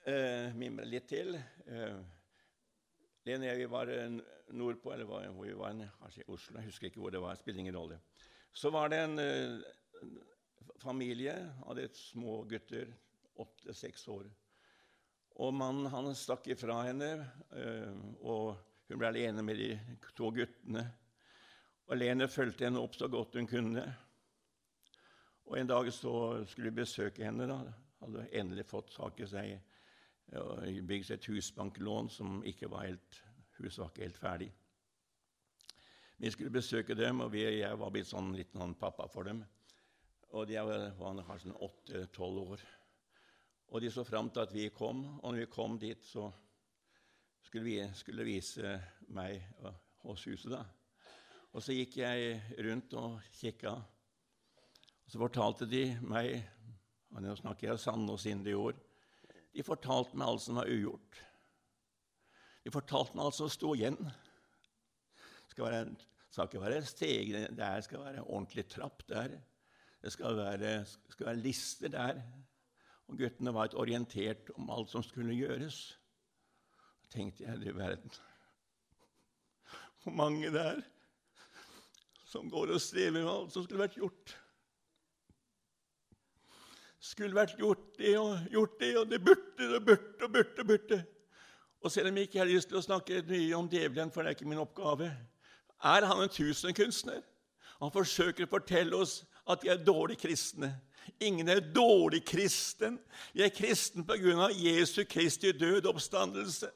Eh, 0.06 0.54
mimre 0.54 0.86
litt 0.86 1.08
til. 1.08 1.34
Eh, 1.66 1.98
Lene 3.26 3.50
jeg 3.50 3.68
var 3.70 3.90
nordpå, 4.48 4.92
eller 4.92 5.04
hvor 5.04 5.44
vi 5.44 5.54
var, 5.54 5.76
kanskje 6.00 6.22
i 6.22 6.30
Oslo, 6.32 6.56
jeg 6.58 6.70
husker 6.70 6.88
ikke 6.88 7.02
hvor 7.02 7.12
det 7.12 7.20
var, 7.20 7.36
spiller 7.36 7.60
ingen 7.60 7.76
rolle. 7.76 7.98
Så 8.52 8.70
var 8.70 8.88
det 8.88 9.02
en 9.04 9.18
eh, 9.18 9.60
familie, 10.80 11.34
hadde 11.66 11.88
små 11.94 12.42
gutter, 12.48 12.88
åtte-seks 13.40 14.08
år. 14.08 14.24
Og 15.40 15.54
mannen 15.56 15.88
han 15.88 16.10
stakk 16.16 16.50
ifra 16.52 16.82
henne, 16.84 17.14
eh, 17.56 17.92
og 18.20 18.58
hun 18.90 19.00
ble 19.00 19.08
alene 19.08 19.44
med 19.46 19.56
de 19.56 19.70
to 20.18 20.28
guttene. 20.36 20.82
Og 21.88 21.96
Lene 21.96 22.28
fulgte 22.28 22.66
henne 22.66 22.82
opp 22.82 22.98
så 22.98 23.08
godt 23.08 23.38
hun 23.38 23.48
kunne. 23.48 23.84
Og 25.48 25.58
En 25.58 25.66
dag 25.66 25.88
så 25.92 26.44
skulle 26.46 26.70
vi 26.70 26.82
besøke 26.82 27.24
henne. 27.24 27.46
da. 27.48 27.72
Hadde 28.00 28.28
endelig 28.32 28.66
fått 28.66 28.92
tak 28.94 29.20
i 29.20 29.26
seg 29.26 29.60
og 30.38 30.62
bygd 30.86 31.06
seg 31.06 31.18
et 31.18 31.26
husbanklån 31.26 32.08
som 32.08 32.42
ikke 32.46 32.68
var 32.70 32.86
helt, 32.86 33.22
huset 33.58 33.80
var 33.82 33.90
ikke 33.90 34.04
helt 34.06 34.20
ferdig. 34.20 34.50
Vi 36.18 36.30
skulle 36.30 36.50
besøke 36.50 36.94
dem, 36.94 37.20
og 37.20 37.32
vi, 37.32 37.42
jeg 37.58 37.78
var 37.80 37.90
blitt 37.90 38.06
sånn 38.06 38.34
liten 38.36 38.74
pappa 38.74 39.08
for 39.08 39.24
dem. 39.24 39.42
Og 40.30 40.46
De 40.46 40.60
var 40.62 41.24
kanskje 41.26 41.56
åtte-tolv 41.56 42.52
år. 42.54 42.60
Og 43.70 43.82
de 43.82 43.90
så 43.94 44.02
fram 44.02 44.26
til 44.34 44.42
at 44.42 44.52
vi 44.54 44.68
kom, 44.74 45.04
og 45.20 45.30
når 45.30 45.44
vi 45.44 45.50
kom 45.50 45.76
dit, 45.78 46.02
så 46.02 46.26
skulle, 47.46 47.64
vi, 47.64 47.78
skulle 47.94 48.26
vise 48.26 48.72
meg 49.14 49.44
hos 50.02 50.24
huset. 50.26 50.50
da. 50.50 50.64
Og 51.54 51.62
så 51.62 51.74
gikk 51.74 52.00
jeg 52.00 52.40
rundt 52.66 52.94
og 52.98 53.20
kikka. 53.38 53.76
Og 55.06 55.12
så 55.12 55.20
fortalte 55.22 55.70
de 55.70 55.84
meg 56.02 56.40
Nå 57.10 57.32
snakker 57.34 57.66
jeg 57.72 57.80
sanne 57.82 58.12
og 58.14 58.20
sindige 58.22 58.54
ord. 58.54 58.76
De 59.50 59.64
fortalte 59.66 60.14
meg 60.14 60.28
alt 60.30 60.44
som 60.44 60.60
var 60.60 60.68
ugjort. 60.70 61.16
De 62.62 62.70
fortalte 62.70 63.18
meg 63.18 63.24
alt 63.26 63.34
som 63.34 63.50
sto 63.50 63.72
igjen. 63.74 63.98
Det 63.98 65.56
skal, 65.56 65.64
være, 65.64 65.80
skal 66.30 66.46
ikke 66.46 66.62
være 66.62 66.84
steg, 66.86 67.32
det 67.58 67.70
skal 67.82 68.04
være 68.04 68.22
ordentlig 68.22 68.68
trapp 68.70 69.02
der. 69.10 69.34
Det 69.98 70.14
skal 70.14 70.38
være, 70.38 70.70
skal 70.86 71.32
være 71.32 71.42
lister 71.42 71.90
der. 71.90 72.22
Og 73.10 73.18
guttene 73.18 73.52
var 73.54 73.74
orientert 73.74 74.52
om 74.54 74.70
alt 74.70 74.92
som 74.92 75.02
skulle 75.02 75.34
gjøres. 75.34 75.80
Da 77.02 77.16
tenkte 77.18 77.44
jeg 77.44 77.66
i 77.66 77.76
verden 77.76 78.18
hvor 80.00 80.14
mange 80.16 80.48
det 80.48 80.60
er 80.64 80.78
som 82.30 82.46
går 82.48 82.70
og 82.72 82.80
strever 82.80 83.18
med 83.18 83.28
alt 83.28 83.52
som 83.52 83.66
skulle 83.66 83.82
vært 83.82 83.98
gjort. 83.98 84.36
skulle 87.00 87.34
vært 87.34 87.58
gjort 87.58 87.98
det 87.98 88.12
og 88.20 88.52
gjort 88.52 88.80
det, 88.80 88.90
og 88.98 89.10
det 89.10 89.18
burde 89.24 89.66
og 89.76 89.84
burde 89.84 90.24
og 90.24 90.32
burde. 90.32 90.60
og 90.60 90.66
burde. 90.66 91.04
Og 91.80 91.92
selv 91.92 92.08
om 92.08 92.16
jeg 92.16 92.28
ikke 92.28 92.38
har 92.38 92.48
lyst 92.48 92.68
til 92.68 92.78
å 92.78 92.84
snakke 92.84 93.22
mye 93.28 93.56
om 93.56 93.68
djevelen, 93.68 94.12
for 94.12 94.22
det 94.22 94.30
er 94.30 94.36
ikke 94.36 94.48
min 94.48 94.62
oppgave, 94.62 95.08
er 95.80 96.06
han 96.06 96.22
en 96.22 96.32
tusenkunstner. 96.32 97.22
Han 97.80 97.92
forsøker 97.92 98.44
å 98.44 98.52
fortelle 98.52 98.96
oss 98.96 99.22
at 99.48 99.64
vi 99.64 99.72
er 99.72 99.80
dårlige 99.80 100.20
kristne. 100.26 100.74
Ingen 101.20 101.48
er 101.48 101.60
dårlig 101.74 102.22
kristen. 102.28 102.98
Vi 103.32 103.42
er 103.44 103.52
kristen 103.54 104.06
pga. 104.06 104.48
Jesu 104.54 105.04
Kristi 105.04 105.52
død 105.52 105.86
oppstandelse. 105.90 106.70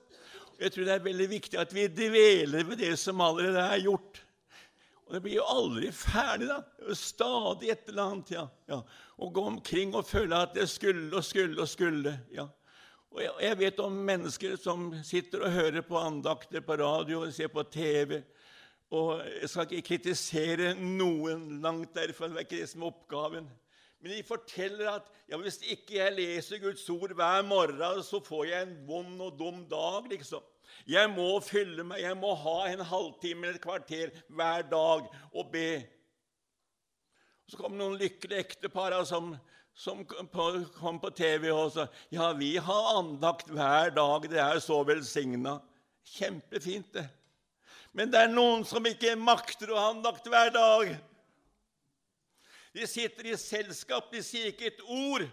Jeg 0.60 0.72
tror 0.72 0.84
det 0.86 0.94
er 0.94 1.06
veldig 1.06 1.30
viktig 1.30 1.58
at 1.58 1.74
vi 1.74 1.86
dveler 1.90 2.64
ved 2.64 2.78
det 2.82 2.94
som 2.98 3.20
allerede 3.20 3.60
er 3.60 3.82
gjort. 3.82 4.20
Og 5.06 5.14
Det 5.14 5.22
blir 5.22 5.34
jo 5.36 5.46
aldri 5.46 5.92
ferdig. 5.92 6.48
da. 6.48 6.62
Stadig 6.94 7.70
et 7.70 7.88
eller 7.88 8.02
annet. 8.02 8.30
ja. 8.30 8.46
ja. 8.68 8.82
Å 9.18 9.30
gå 9.30 9.42
omkring 9.46 9.94
og 9.94 10.06
føle 10.06 10.36
at 10.36 10.54
det 10.54 10.68
skulle 10.70 11.14
og 11.16 11.24
skulle 11.24 11.60
og 11.60 11.68
skulle. 11.68 12.18
ja. 12.32 12.48
Og 13.14 13.22
jeg, 13.22 13.58
vet 13.58 13.78
om 13.78 13.94
mennesker 13.94 14.56
som 14.58 14.88
sitter 15.06 15.44
og 15.46 15.52
hører 15.54 15.84
på 15.86 15.98
andakter 16.00 16.64
på 16.66 16.74
radio 16.80 17.20
og 17.22 17.34
ser 17.34 17.46
på 17.52 17.62
TV. 17.62 18.24
Og 18.90 19.20
Jeg 19.40 19.50
skal 19.50 19.68
ikke 19.70 19.88
kritisere 19.88 20.72
noen 20.74 21.60
langt 21.62 21.94
derfor, 21.94 22.26
det 22.26 22.42
er 22.42 22.46
ikke 22.48 22.58
det 22.58 22.72
som 22.72 22.82
er 22.82 22.90
oppgaven. 22.90 23.46
Men 24.04 24.12
de 24.12 24.24
forteller 24.28 24.88
at 24.90 25.06
ja, 25.30 25.38
hvis 25.40 25.62
ikke 25.64 25.94
jeg 25.96 26.12
leser 26.12 26.60
Guds 26.60 26.82
ord 26.92 27.14
hver 27.16 27.44
morgen, 27.48 28.02
så 28.04 28.18
får 28.20 28.42
jeg 28.50 28.66
en 28.66 28.74
vond 28.84 29.22
og 29.24 29.38
dum 29.38 29.62
dag. 29.70 30.10
liksom. 30.10 30.42
Jeg 30.84 31.08
må 31.08 31.38
fylle 31.40 31.86
meg, 31.88 32.02
jeg 32.04 32.18
må 32.20 32.34
ha 32.36 32.58
en 32.68 32.82
halvtime 32.84 33.46
eller 33.46 33.56
et 33.56 33.64
kvarter 33.64 34.12
hver 34.28 34.66
dag 34.68 35.08
og 35.32 35.48
be. 35.54 35.70
Så 37.48 37.56
kom 37.56 37.78
noen 37.80 37.96
lykkelige 37.96 38.44
ektepar 38.44 38.98
som, 39.08 39.32
som 39.72 40.04
kom 40.04 41.00
på 41.00 41.12
TV 41.16 41.48
og 41.54 41.72
sa 41.72 41.88
ja, 42.12 42.28
vi 42.36 42.58
har 42.60 42.92
andakt 42.98 43.48
hver 43.48 43.88
dag. 43.96 44.28
Det 44.28 44.42
er 44.44 44.60
så 44.60 44.82
velsigna. 44.84 45.62
Kjempefint, 46.18 46.92
det. 46.92 47.08
Men 47.96 48.12
det 48.12 48.20
er 48.20 48.36
noen 48.36 48.68
som 48.68 48.84
ikke 48.84 49.16
makter 49.16 49.72
å 49.72 49.80
ha 49.80 49.90
andakt 49.94 50.28
hver 50.28 50.52
dag. 50.52 50.92
De 52.74 52.86
sitter 52.90 53.30
i 53.30 53.36
selskap, 53.38 54.10
de 54.10 54.22
sier 54.24 54.50
ikke 54.50 54.72
et 54.72 54.82
ord. 54.90 55.28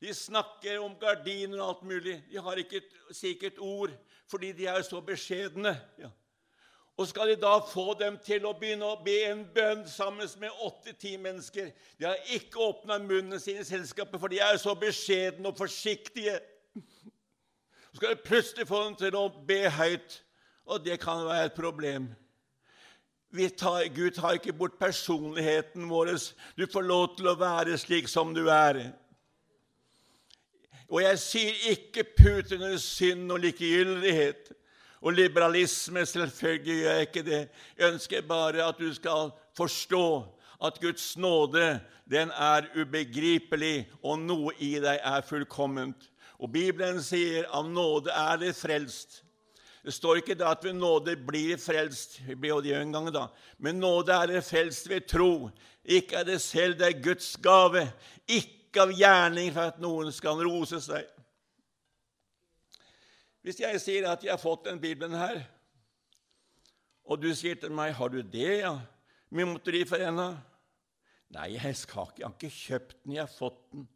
De 0.00 0.12
snakker 0.12 0.82
om 0.84 0.92
gardiner 1.00 1.56
og 1.62 1.70
alt 1.70 1.86
mulig. 1.88 2.18
De 2.28 2.42
har 2.42 2.60
ikke 2.60 2.82
et 2.82 3.16
sikkert 3.16 3.58
ord 3.58 3.94
fordi 4.26 4.50
de 4.52 4.66
er 4.66 4.82
så 4.82 4.98
beskjedne. 5.00 5.70
Ja. 6.02 6.08
Og 6.96 7.06
skal 7.08 7.28
de 7.28 7.36
da 7.38 7.58
få 7.68 7.94
dem 8.00 8.16
til 8.24 8.46
å 8.48 8.54
begynne 8.56 8.88
å 8.88 8.98
be 9.04 9.14
en 9.28 9.44
bønn 9.54 9.84
sammen 9.88 10.28
med 10.40 10.62
åtte-ti 10.64 11.12
mennesker 11.20 11.68
De 11.98 12.06
har 12.08 12.30
ikke 12.32 12.62
åpna 12.64 12.96
munnen 12.98 13.40
sin 13.40 13.60
i 13.60 13.66
selskapet, 13.68 14.18
for 14.20 14.32
de 14.32 14.40
er 14.40 14.56
så 14.60 14.74
beskjedne 14.74 15.52
og 15.52 15.58
forsiktige. 15.60 16.38
Så 17.92 18.00
skal 18.00 18.14
de 18.16 18.24
plutselig 18.24 18.68
få 18.68 18.82
dem 18.84 18.96
til 19.00 19.16
å 19.16 19.28
be 19.48 19.62
høyt, 19.72 20.22
og 20.66 20.82
det 20.84 20.98
kan 21.00 21.22
være 21.28 21.50
et 21.50 21.56
problem. 21.56 22.08
Tar, 23.34 23.88
Gud 23.92 24.14
tar 24.14 24.38
ikke 24.38 24.52
bort 24.52 24.78
personligheten 24.78 25.88
vår. 25.90 26.14
Du 26.56 26.66
får 26.70 26.86
lov 26.86 27.16
til 27.16 27.28
å 27.28 27.38
være 27.40 27.74
slik 27.78 28.08
som 28.08 28.30
du 28.34 28.46
er. 28.48 28.92
Og 30.86 31.02
jeg 31.02 31.18
sier 31.18 31.58
ikke 31.72 32.04
Putins 32.16 32.86
synd 32.86 33.32
og 33.34 33.42
likegyldighet 33.42 34.52
og 35.02 35.18
liberalisme. 35.18 36.06
Selvfølgelig 36.06 36.78
gjør 36.78 36.94
jeg 36.94 37.08
ikke 37.08 37.26
det. 37.26 37.42
Jeg 37.76 37.92
ønsker 37.92 38.28
bare 38.30 38.64
at 38.68 38.78
du 38.78 38.88
skal 38.94 39.34
forstå 39.58 40.06
at 40.64 40.80
Guds 40.80 41.16
nåde 41.16 41.80
den 42.10 42.30
er 42.30 42.70
ubegripelig, 42.78 43.88
og 44.02 44.20
noe 44.22 44.54
i 44.62 44.76
deg 44.78 45.02
er 45.02 45.26
fullkomment. 45.26 46.06
Og 46.38 46.52
Bibelen 46.52 47.02
sier 47.02 47.48
av 47.50 47.66
nåde 47.66 48.14
er 48.14 48.38
det 48.38 48.54
frelst. 48.54 49.25
Det 49.86 49.94
står 49.94 50.18
ikke 50.18 50.34
da 50.34 50.48
at 50.50 50.64
ved 50.66 50.74
nåde 50.74 51.12
blir 51.28 51.60
frelst. 51.62 52.16
Vi 52.26 52.34
blir 52.34 52.56
jo 52.56 52.62
det 52.64 52.72
en 52.74 52.90
gang, 52.90 53.06
da. 53.14 53.28
Men 53.62 53.78
nåde 53.78 54.10
er 54.10 54.32
det 54.32 54.40
frelst 54.42 54.88
ved 54.90 55.06
tro. 55.06 55.46
Ikke 55.86 56.16
er 56.18 56.26
det 56.26 56.40
selv, 56.42 56.74
det 56.80 56.88
er 56.88 57.02
Guds 57.04 57.36
gave. 57.38 57.84
Ikke 58.26 58.82
av 58.82 58.90
gjerning 58.90 59.52
for 59.54 59.70
at 59.70 59.78
noen 59.78 60.10
skal 60.10 60.42
rose 60.42 60.80
seg. 60.82 61.06
Hvis 63.46 63.62
jeg 63.62 63.78
sier 63.78 64.08
at 64.10 64.26
jeg 64.26 64.34
har 64.34 64.42
fått 64.42 64.66
den 64.66 64.82
Bibelen 64.82 65.14
her, 65.14 65.44
og 67.06 67.22
du 67.22 67.30
sier 67.30 67.54
til 67.54 67.70
meg 67.70 67.94
'Har 67.94 68.08
du 68.08 68.22
det, 68.22 68.66
ja?' 68.66 68.80
Måtte 69.30 69.72
de 69.72 69.84
for 69.86 69.96
ennå? 69.96 70.36
Nei, 71.30 71.52
jeg, 71.62 71.76
skal 71.76 72.02
ikke, 72.02 72.18
jeg 72.18 72.26
har 72.26 72.34
ikke 72.34 72.50
kjøpt 72.50 73.04
den, 73.04 73.12
jeg 73.12 73.22
har 73.22 73.38
fått 73.38 73.72
den. 73.72 73.88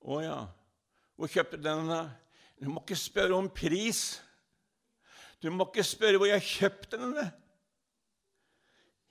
Å 0.00 0.20
ja. 0.20 0.46
Hvor 1.16 1.28
kjøpte 1.28 1.56
du 1.56 1.62
den, 1.62 1.88
da? 1.88 2.10
Du 2.60 2.68
må 2.68 2.80
ikke 2.80 2.96
spørre 2.96 3.36
om 3.36 3.48
pris. 3.48 4.22
Du 5.42 5.50
må 5.52 5.66
ikke 5.68 5.84
spørre 5.84 6.20
hvor 6.20 6.30
jeg 6.30 6.44
kjøpte 6.44 7.00
den. 7.00 7.16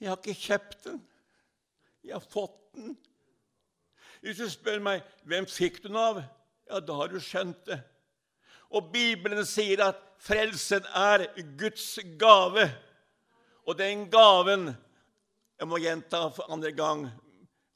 Jeg 0.01 0.09
har 0.11 0.19
ikke 0.19 0.39
kjøpt 0.41 0.87
den. 0.87 1.01
Jeg 2.05 2.17
har 2.17 2.25
fått 2.29 2.57
den. 2.75 2.95
Hvis 4.25 4.39
du 4.41 4.49
spør 4.49 4.81
meg 4.81 5.03
hvem 5.29 5.45
fikk 5.49 5.83
du 5.83 5.89
den 5.89 5.99
av, 6.01 6.23
ja, 6.65 6.79
da 6.81 6.97
har 6.97 7.11
du 7.13 7.19
skjønt 7.21 7.61
det. 7.69 7.77
Og 8.73 8.89
Bibelen 8.93 9.45
sier 9.45 9.83
at 9.85 10.01
frelsen 10.21 10.87
er 10.97 11.27
Guds 11.59 11.99
gave. 12.19 12.65
Og 13.65 13.77
den 13.77 14.09
gaven 14.09 14.73
Jeg 15.55 15.69
må 15.71 15.77
gjenta 15.79 16.25
for 16.35 16.51
andre 16.51 16.73
gang. 16.75 17.05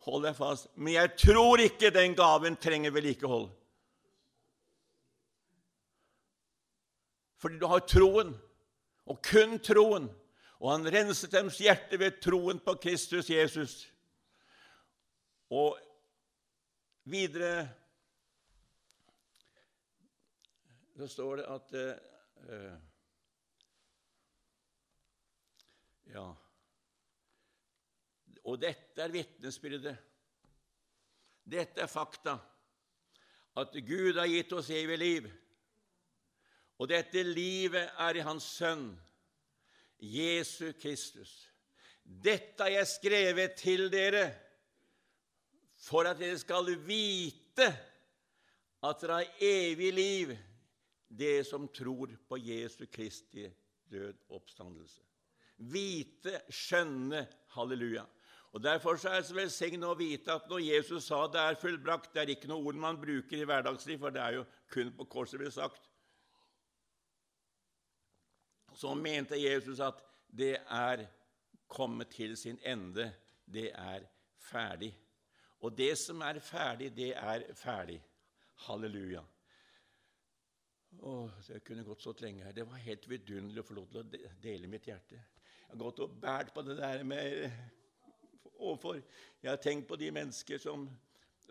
Hold 0.03 0.25
deg 0.27 0.35
fast. 0.35 0.67
Men 0.75 0.97
jeg 0.97 1.13
tror 1.21 1.61
ikke 1.63 1.93
den 1.95 2.11
gaven 2.11 2.57
trenger 2.59 2.91
vedlikehold. 2.91 3.45
Fordi 7.39 7.59
du 7.59 7.67
har 7.71 7.85
troen, 7.87 8.33
og 9.07 9.21
kun 9.23 9.57
troen. 9.63 10.09
Og 10.59 10.73
han 10.73 10.89
renset 10.91 11.31
deres 11.31 11.59
hjerte 11.63 11.99
ved 11.99 12.19
troen 12.23 12.59
på 12.59 12.75
Kristus 12.83 13.29
Jesus. 13.31 13.85
Og 15.49 15.79
videre 17.09 17.69
så 20.99 21.07
står 21.07 21.39
det 21.39 21.45
at 21.47 21.75
uh, 21.79 22.77
Ja 26.09 26.27
Og 28.43 28.57
dette 28.59 29.01
er 29.03 29.13
vitnesbyrdet. 29.13 29.95
Dette 31.45 31.81
er 31.85 31.91
fakta. 31.91 32.35
At 33.55 33.75
Gud 33.85 34.17
har 34.17 34.27
gitt 34.27 34.51
oss 34.57 34.71
evig 34.73 34.97
liv. 34.97 35.29
Og 36.79 36.87
dette 36.87 37.23
livet 37.27 37.91
er 37.99 38.17
i 38.17 38.23
Hans 38.23 38.45
Sønn, 38.55 38.93
Jesu 39.99 40.71
Kristus. 40.79 41.31
Dette 42.03 42.63
har 42.63 42.71
jeg 42.71 42.87
skrevet 42.87 43.57
til 43.59 43.89
dere 43.91 44.29
for 45.79 46.07
at 46.07 46.19
dere 46.19 46.39
skal 46.39 46.71
vite 46.87 47.67
at 48.79 49.01
dere 49.03 49.17
har 49.19 49.43
evig 49.43 49.91
liv, 49.93 50.31
det 51.09 51.43
som 51.49 51.67
tror 51.73 52.13
på 52.29 52.39
Jesu 52.39 52.85
Kristi 52.91 53.43
død 53.91 54.15
oppstandelse. 54.29 55.01
Vite, 55.73 56.37
skjønne, 56.47 57.25
halleluja. 57.57 58.05
Og 58.55 58.63
Derfor 58.63 58.95
er 58.95 59.19
det 59.19 59.27
så 59.27 59.35
velsignet 59.35 59.85
å 59.85 59.97
vite 59.99 60.31
at 60.31 60.47
når 60.49 60.63
Jesus 60.63 61.09
sa 61.09 61.25
det 61.27 61.41
er 61.41 61.59
fullbrakt, 61.59 62.13
det 62.13 62.23
er 62.23 62.31
ikke 62.33 62.49
noe 62.49 62.63
ord 62.71 62.79
man 62.79 62.97
bruker 63.01 63.37
i 63.37 63.45
hverdagsliv, 63.45 63.99
for 63.99 64.15
det 64.15 64.23
er 64.23 64.39
jo 64.39 64.47
kun 64.71 64.93
på 64.95 65.09
korset 65.11 65.41
blir 65.41 65.53
sagt 65.53 65.88
så 68.79 68.93
mente 68.95 69.35
Jesus 69.35 69.81
at 69.83 69.99
det 70.31 70.55
er 70.71 71.03
kommet 71.67 72.13
til 72.15 72.37
sin 72.37 72.59
ende. 72.63 73.11
Det 73.45 73.71
er 73.75 74.05
ferdig. 74.39 74.93
Og 75.59 75.75
det 75.77 75.97
som 75.99 76.21
er 76.21 76.39
ferdig, 76.39 76.93
det 76.95 77.09
er 77.17 77.43
ferdig. 77.59 77.97
Halleluja. 78.67 79.23
Å, 80.99 81.15
det 81.47 81.59
kunne 81.67 81.83
gått 81.83 82.05
så 82.05 82.13
lenge 82.21 82.45
her. 82.45 82.55
Det 82.55 82.65
var 82.67 82.79
helt 82.85 83.07
vidunderlig 83.09 83.63
å 83.63 83.67
få 83.67 83.75
lov 83.77 83.89
til 83.91 84.01
å 84.01 84.31
dele 84.41 84.71
mitt 84.71 84.87
hjerte. 84.87 85.19
Jeg 85.19 85.73
har 85.73 85.81
gått 85.83 85.99
og 86.05 86.15
båret 86.21 86.53
på 86.55 86.63
det 86.65 86.77
der 86.79 87.03
med 87.03 87.43
overfor 88.59 89.01
Jeg 89.41 89.49
har 89.49 89.59
tenkt 89.63 89.87
på 89.87 89.95
de 89.99 90.09
mennesker 90.11 90.59
som, 90.59 90.87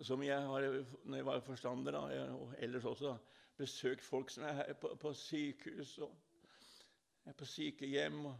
som 0.01 0.25
jeg 0.25 0.49
har 0.49 0.67
når 1.05 1.21
jeg 1.21 1.29
var 1.29 1.45
forstander, 1.45 1.93
da, 1.93 2.25
og 2.35 2.57
ellers 2.59 2.88
også, 2.88 3.14
besøkt 3.57 4.05
folk 4.05 4.31
som 4.31 4.49
er 4.49 4.73
på, 4.81 4.95
på 5.01 5.12
sykehus. 5.17 5.99
og 5.99 6.17
er 7.29 7.35
på 7.37 7.45
sykehjem 7.45 8.23
og 8.27 8.37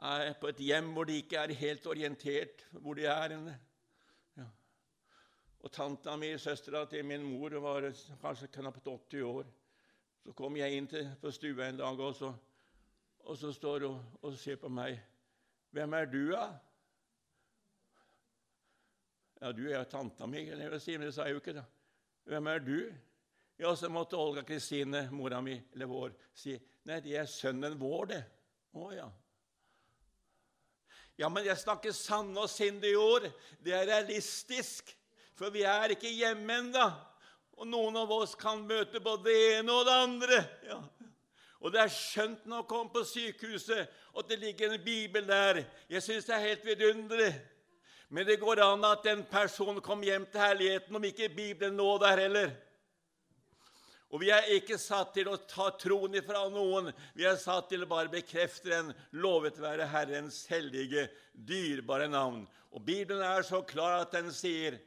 er 0.00 0.36
på 0.40 0.50
et 0.52 0.60
hjem 0.62 0.92
hvor 0.94 1.08
de 1.08 1.16
ikke 1.18 1.40
er 1.40 1.54
helt 1.58 1.86
orientert 1.90 2.62
hvor 2.70 2.94
de 2.94 3.06
er. 3.10 3.34
Ja. 4.36 4.46
Og 5.60 5.72
tanta 5.72 6.14
mi, 6.16 6.30
søstera 6.38 6.84
til 6.86 7.04
min 7.04 7.26
mor, 7.26 7.58
var 7.58 7.88
kanskje 8.22 8.48
knapt 8.54 8.86
80 8.86 9.22
år. 9.22 9.50
Så 10.22 10.32
kom 10.36 10.56
jeg 10.56 10.76
inn 10.76 10.86
til, 10.86 11.08
på 11.20 11.32
stua 11.34 11.68
en 11.68 11.80
dag, 11.80 12.00
og 12.00 12.14
så, 12.14 12.32
og 13.20 13.36
så 13.36 13.52
står 13.52 13.86
hun 13.88 14.00
og 14.22 14.38
ser 14.38 14.56
på 14.56 14.68
meg. 14.68 15.00
'Hvem 15.70 15.92
er 15.92 16.04
du, 16.04 16.30
da?' 16.30 16.58
Ja, 19.40 19.52
du 19.52 19.68
er 19.68 19.78
jo 19.78 19.84
tanta 19.84 20.26
mi, 20.26 20.38
eller 20.38 20.70
jeg 20.70 20.80
si, 20.80 20.96
men 20.96 21.06
det 21.06 21.14
sa 21.14 21.24
jeg 21.24 21.32
jo 21.32 21.40
ikke. 21.40 21.52
da. 21.52 21.62
Hvem 22.24 22.46
er 22.46 22.58
du? 22.58 22.92
Ja, 23.60 23.74
så 23.76 23.90
måtte 23.92 24.16
Olga 24.16 24.42
Kristine, 24.42 25.02
mora 25.12 25.40
mi, 25.44 25.52
eller 25.74 25.86
vår, 25.86 26.12
si 26.32 26.54
Nei, 26.88 26.96
det 27.04 27.18
er 27.20 27.26
sønnen 27.28 27.74
vår, 27.76 28.06
det. 28.08 28.20
Å 28.72 28.86
ja. 28.96 29.04
Ja, 31.20 31.28
men 31.28 31.44
jeg 31.44 31.60
snakker 31.60 31.92
sanne 31.92 32.40
og 32.40 32.48
sindige 32.48 32.96
ord. 32.96 33.26
Det 33.60 33.74
er 33.76 33.84
realistisk. 33.90 34.94
For 35.36 35.52
vi 35.52 35.66
er 35.68 35.92
ikke 35.92 36.08
hjemme 36.08 36.56
ennå. 36.62 36.86
Og 37.60 37.68
noen 37.68 37.98
av 38.00 38.14
oss 38.16 38.32
kan 38.40 38.62
møte 38.64 39.02
både 39.04 39.28
det 39.28 39.36
ene 39.58 39.76
og 39.76 39.84
det 39.90 39.98
andre. 40.06 40.40
Ja. 40.64 40.80
Og 41.60 41.76
det 41.76 41.82
er 41.82 41.92
skjønt 41.92 42.48
når 42.48 42.62
man 42.62 42.68
kommer 42.72 42.94
på 42.96 43.04
sykehuset, 43.10 43.92
at 43.92 44.32
det 44.32 44.40
ligger 44.40 44.72
en 44.72 44.84
bibel 44.88 45.28
der. 45.28 45.66
Jeg 45.92 46.06
syns 46.06 46.30
det 46.30 46.38
er 46.38 46.46
helt 46.46 46.64
vidunderlig. 46.64 47.34
Men 48.08 48.24
det 48.24 48.40
går 48.40 48.64
an 48.64 48.88
at 48.88 49.04
en 49.12 49.20
person 49.28 49.84
kom 49.84 50.00
hjem 50.08 50.24
til 50.32 50.46
herligheten 50.46 50.96
om 50.96 51.04
ikke 51.12 51.28
Bibelen 51.28 51.76
nå 51.76 51.92
der 52.00 52.24
heller. 52.24 52.56
Og 54.10 54.22
vi 54.24 54.30
er 54.34 54.48
ikke 54.56 54.78
satt 54.80 55.12
til 55.14 55.28
å 55.30 55.38
ta 55.46 55.68
troen 55.78 56.16
ifra 56.18 56.42
noen. 56.50 56.90
Vi 57.14 57.26
er 57.28 57.38
satt 57.38 57.68
til 57.70 57.84
å 57.84 57.90
bare 57.90 58.10
bekrefte 58.10 58.72
den. 58.72 58.94
Lovet 59.22 59.60
være 59.62 59.86
Herrens 59.92 60.42
hellige, 60.50 61.06
dyrebare 61.32 62.08
navn. 62.10 62.42
Og 62.74 62.82
Bibelen 62.86 63.22
er 63.22 63.46
så 63.46 63.62
klar 63.66 64.00
at 64.00 64.16
den 64.16 64.32
sier 64.34 64.80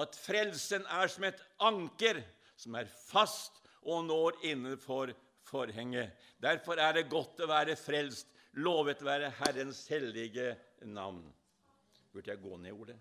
at 0.00 0.16
frelsen 0.16 0.86
er 0.88 1.12
som 1.12 1.26
et 1.28 1.40
anker 1.60 2.22
som 2.56 2.78
er 2.80 2.88
fast 2.88 3.60
og 3.82 4.06
når 4.08 4.38
innenfor 4.48 5.12
forhenget. 5.48 6.14
Derfor 6.40 6.80
er 6.80 6.96
det 6.96 7.10
godt 7.12 7.42
å 7.42 7.50
være 7.50 7.76
frelst. 7.76 8.30
Lovet 8.60 9.00
være 9.04 9.32
Herrens 9.38 9.86
hellige 9.88 10.54
navn. 10.84 11.22
Burde 12.12 12.32
jeg 12.32 12.40
gå 12.42 12.56
ned, 12.60 12.76
Ole? 12.76 12.96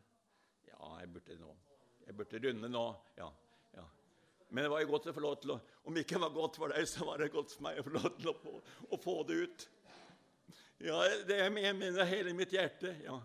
Ja, 0.70 0.94
jeg 1.02 1.10
burde 1.12 1.40
nå. 1.40 1.56
Jeg 2.08 2.16
burde 2.16 2.40
runde 2.46 2.70
nå. 2.72 2.86
Ja. 3.20 3.28
Men 4.52 4.66
det 4.66 4.72
var 4.74 4.82
jo 4.84 4.90
godt 4.92 5.06
å 5.08 5.14
få 5.16 5.24
lov 5.24 5.36
til 5.40 5.54
å 5.56 5.60
Om 5.88 5.98
ikke 5.98 6.18
det 6.18 6.22
var 6.26 6.34
godt 6.36 6.58
for 6.60 6.74
deg, 6.74 6.88
så 6.90 7.06
var 7.08 7.22
det 7.22 7.32
godt 7.34 7.54
for 7.56 7.66
meg 7.66 7.80
å 7.80 7.86
få 7.86 7.94
lov 7.96 8.10
til 8.18 8.32
å 8.32 8.34
få, 8.38 8.56
å 8.92 8.98
få 9.00 9.14
det 9.30 9.38
ut. 9.46 9.64
Ja, 10.84 10.98
det 11.28 11.38
er 11.40 11.54
med 11.54 12.02
hele 12.10 12.34
mitt 12.38 12.54
hjerte. 12.54 12.96
ja. 13.06 13.16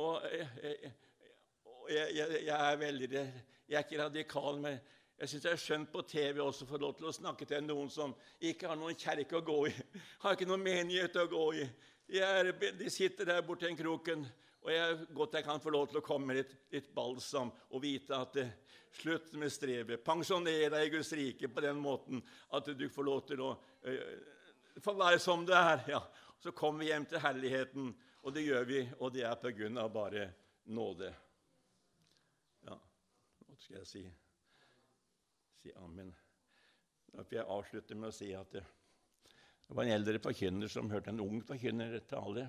Og 0.00 0.24
jeg, 0.32 0.48
jeg, 0.62 0.92
jeg, 2.16 2.40
jeg, 2.46 2.56
er 2.56 2.76
veldig 2.80 3.10
Jeg 3.12 3.76
er 3.76 3.84
ikke 3.84 4.00
radikal, 4.00 4.60
men 4.62 4.78
jeg 5.18 5.28
syns 5.28 5.44
det 5.44 5.50
er 5.52 5.60
skjønt 5.60 5.90
på 5.92 6.02
TV 6.08 6.40
også 6.40 6.64
å 6.64 6.70
få 6.72 6.80
lov 6.80 6.94
til 6.98 7.10
å 7.10 7.14
snakke 7.14 7.46
til 7.46 7.62
noen 7.66 7.90
som 7.92 8.14
ikke 8.40 8.70
har 8.70 8.78
noen 8.80 8.96
kjerke 8.98 9.38
å 9.38 9.44
gå 9.44 9.58
i, 9.68 9.74
har 10.24 10.34
ikke 10.34 10.48
noen 10.48 10.64
menighet 10.64 11.18
å 11.20 11.28
gå 11.30 11.44
i. 11.60 11.66
Er, 12.18 12.50
de 12.80 12.90
sitter 12.90 13.28
der 13.28 13.44
borte 13.46 13.68
i 13.70 13.76
kroken, 13.76 14.24
og 14.62 14.70
jeg, 14.70 14.98
godt 15.10 15.34
jeg 15.34 15.46
kan 15.46 15.62
få 15.62 15.72
lov 15.74 15.88
til 15.90 15.98
å 15.98 16.04
komme 16.06 16.30
med 16.30 16.38
litt, 16.38 16.52
litt 16.70 16.92
balsam 16.94 17.50
og 17.50 17.82
vite 17.82 18.14
at 18.14 18.36
det, 18.36 18.46
slutt 18.92 19.32
med 19.40 19.50
strevet. 19.52 20.04
Pensjoner 20.04 20.70
deg 20.70 20.86
i 20.86 20.92
Guds 20.92 21.12
rike 21.16 21.48
på 21.48 21.64
den 21.64 21.80
måten 21.82 22.22
at 22.54 22.70
du 22.76 22.86
får 22.92 23.06
lov 23.08 23.22
til 23.26 23.42
å 23.42 23.50
øh, 23.88 24.14
få 24.84 24.94
være 24.98 25.18
som 25.22 25.46
du 25.48 25.54
er. 25.56 25.82
Ja. 25.88 26.02
Så 26.42 26.52
kommer 26.52 26.84
vi 26.84 26.90
hjem 26.90 27.06
til 27.08 27.22
herligheten, 27.22 27.92
og 28.22 28.34
det 28.34 28.44
gjør 28.46 28.66
vi, 28.68 28.80
og 28.98 29.14
det 29.14 29.24
er 29.26 29.38
på 29.40 29.52
grunn 29.56 29.78
av 29.78 29.92
bare 29.94 30.26
nåde. 30.74 31.12
Ja, 32.66 32.76
hva 32.76 33.58
skal 33.58 33.80
jeg 33.80 33.88
si? 33.90 34.02
Si 35.62 35.74
amen. 35.78 36.10
Da 37.12 37.22
får 37.22 37.38
jeg 37.38 37.50
avslutte 37.56 37.98
med 37.98 38.10
å 38.10 38.16
si 38.16 38.30
at 38.34 38.54
det, 38.54 38.62
det 39.66 39.76
var 39.76 39.86
en 39.86 39.96
eldre 39.96 40.22
forkynner 40.22 40.70
som 40.70 40.90
hørte 40.90 41.12
en 41.12 41.22
ung 41.22 41.42
forkynner 41.46 41.98
tale. 42.10 42.46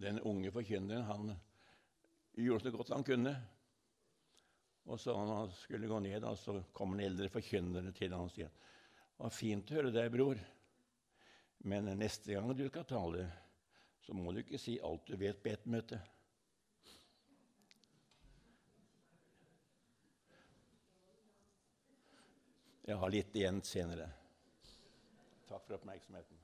Den 0.00 0.20
unge 0.24 0.52
forkynneren 0.52 1.04
han 1.04 1.32
gjorde 2.32 2.64
så 2.64 2.70
godt 2.72 2.92
han 2.94 3.04
kunne. 3.04 3.34
Og 4.88 5.00
så 5.00 5.14
han 5.16 5.50
skulle 5.52 5.88
gå 5.88 5.98
ned, 6.00 6.24
og 6.24 6.38
så 6.40 6.56
kom 6.72 6.96
den 6.96 7.04
eldre 7.10 7.28
forkynneren 7.28 7.92
til 7.92 8.16
ham 8.16 8.24
og 8.28 8.32
sier 8.32 8.48
det 8.50 9.26
var 9.26 9.34
fint 9.36 9.68
å 9.68 9.76
høre 9.76 9.90
deg, 9.92 10.06
bror, 10.14 10.38
men 11.68 11.90
neste 12.00 12.32
gang 12.32 12.54
du 12.56 12.62
skal 12.70 12.86
tale, 12.88 13.26
så 14.00 14.16
må 14.16 14.32
du 14.32 14.40
ikke 14.40 14.56
si 14.56 14.78
alt 14.80 15.04
du 15.04 15.18
vet 15.20 15.42
på 15.44 15.52
ett 15.52 15.66
møte. 15.68 16.00
Jeg 22.88 22.96
har 22.96 23.12
litt 23.12 23.36
igjen 23.36 23.60
senere. 23.60 24.08
Takk 25.50 25.68
for 25.68 25.76
oppmerksomheten. 25.76 26.39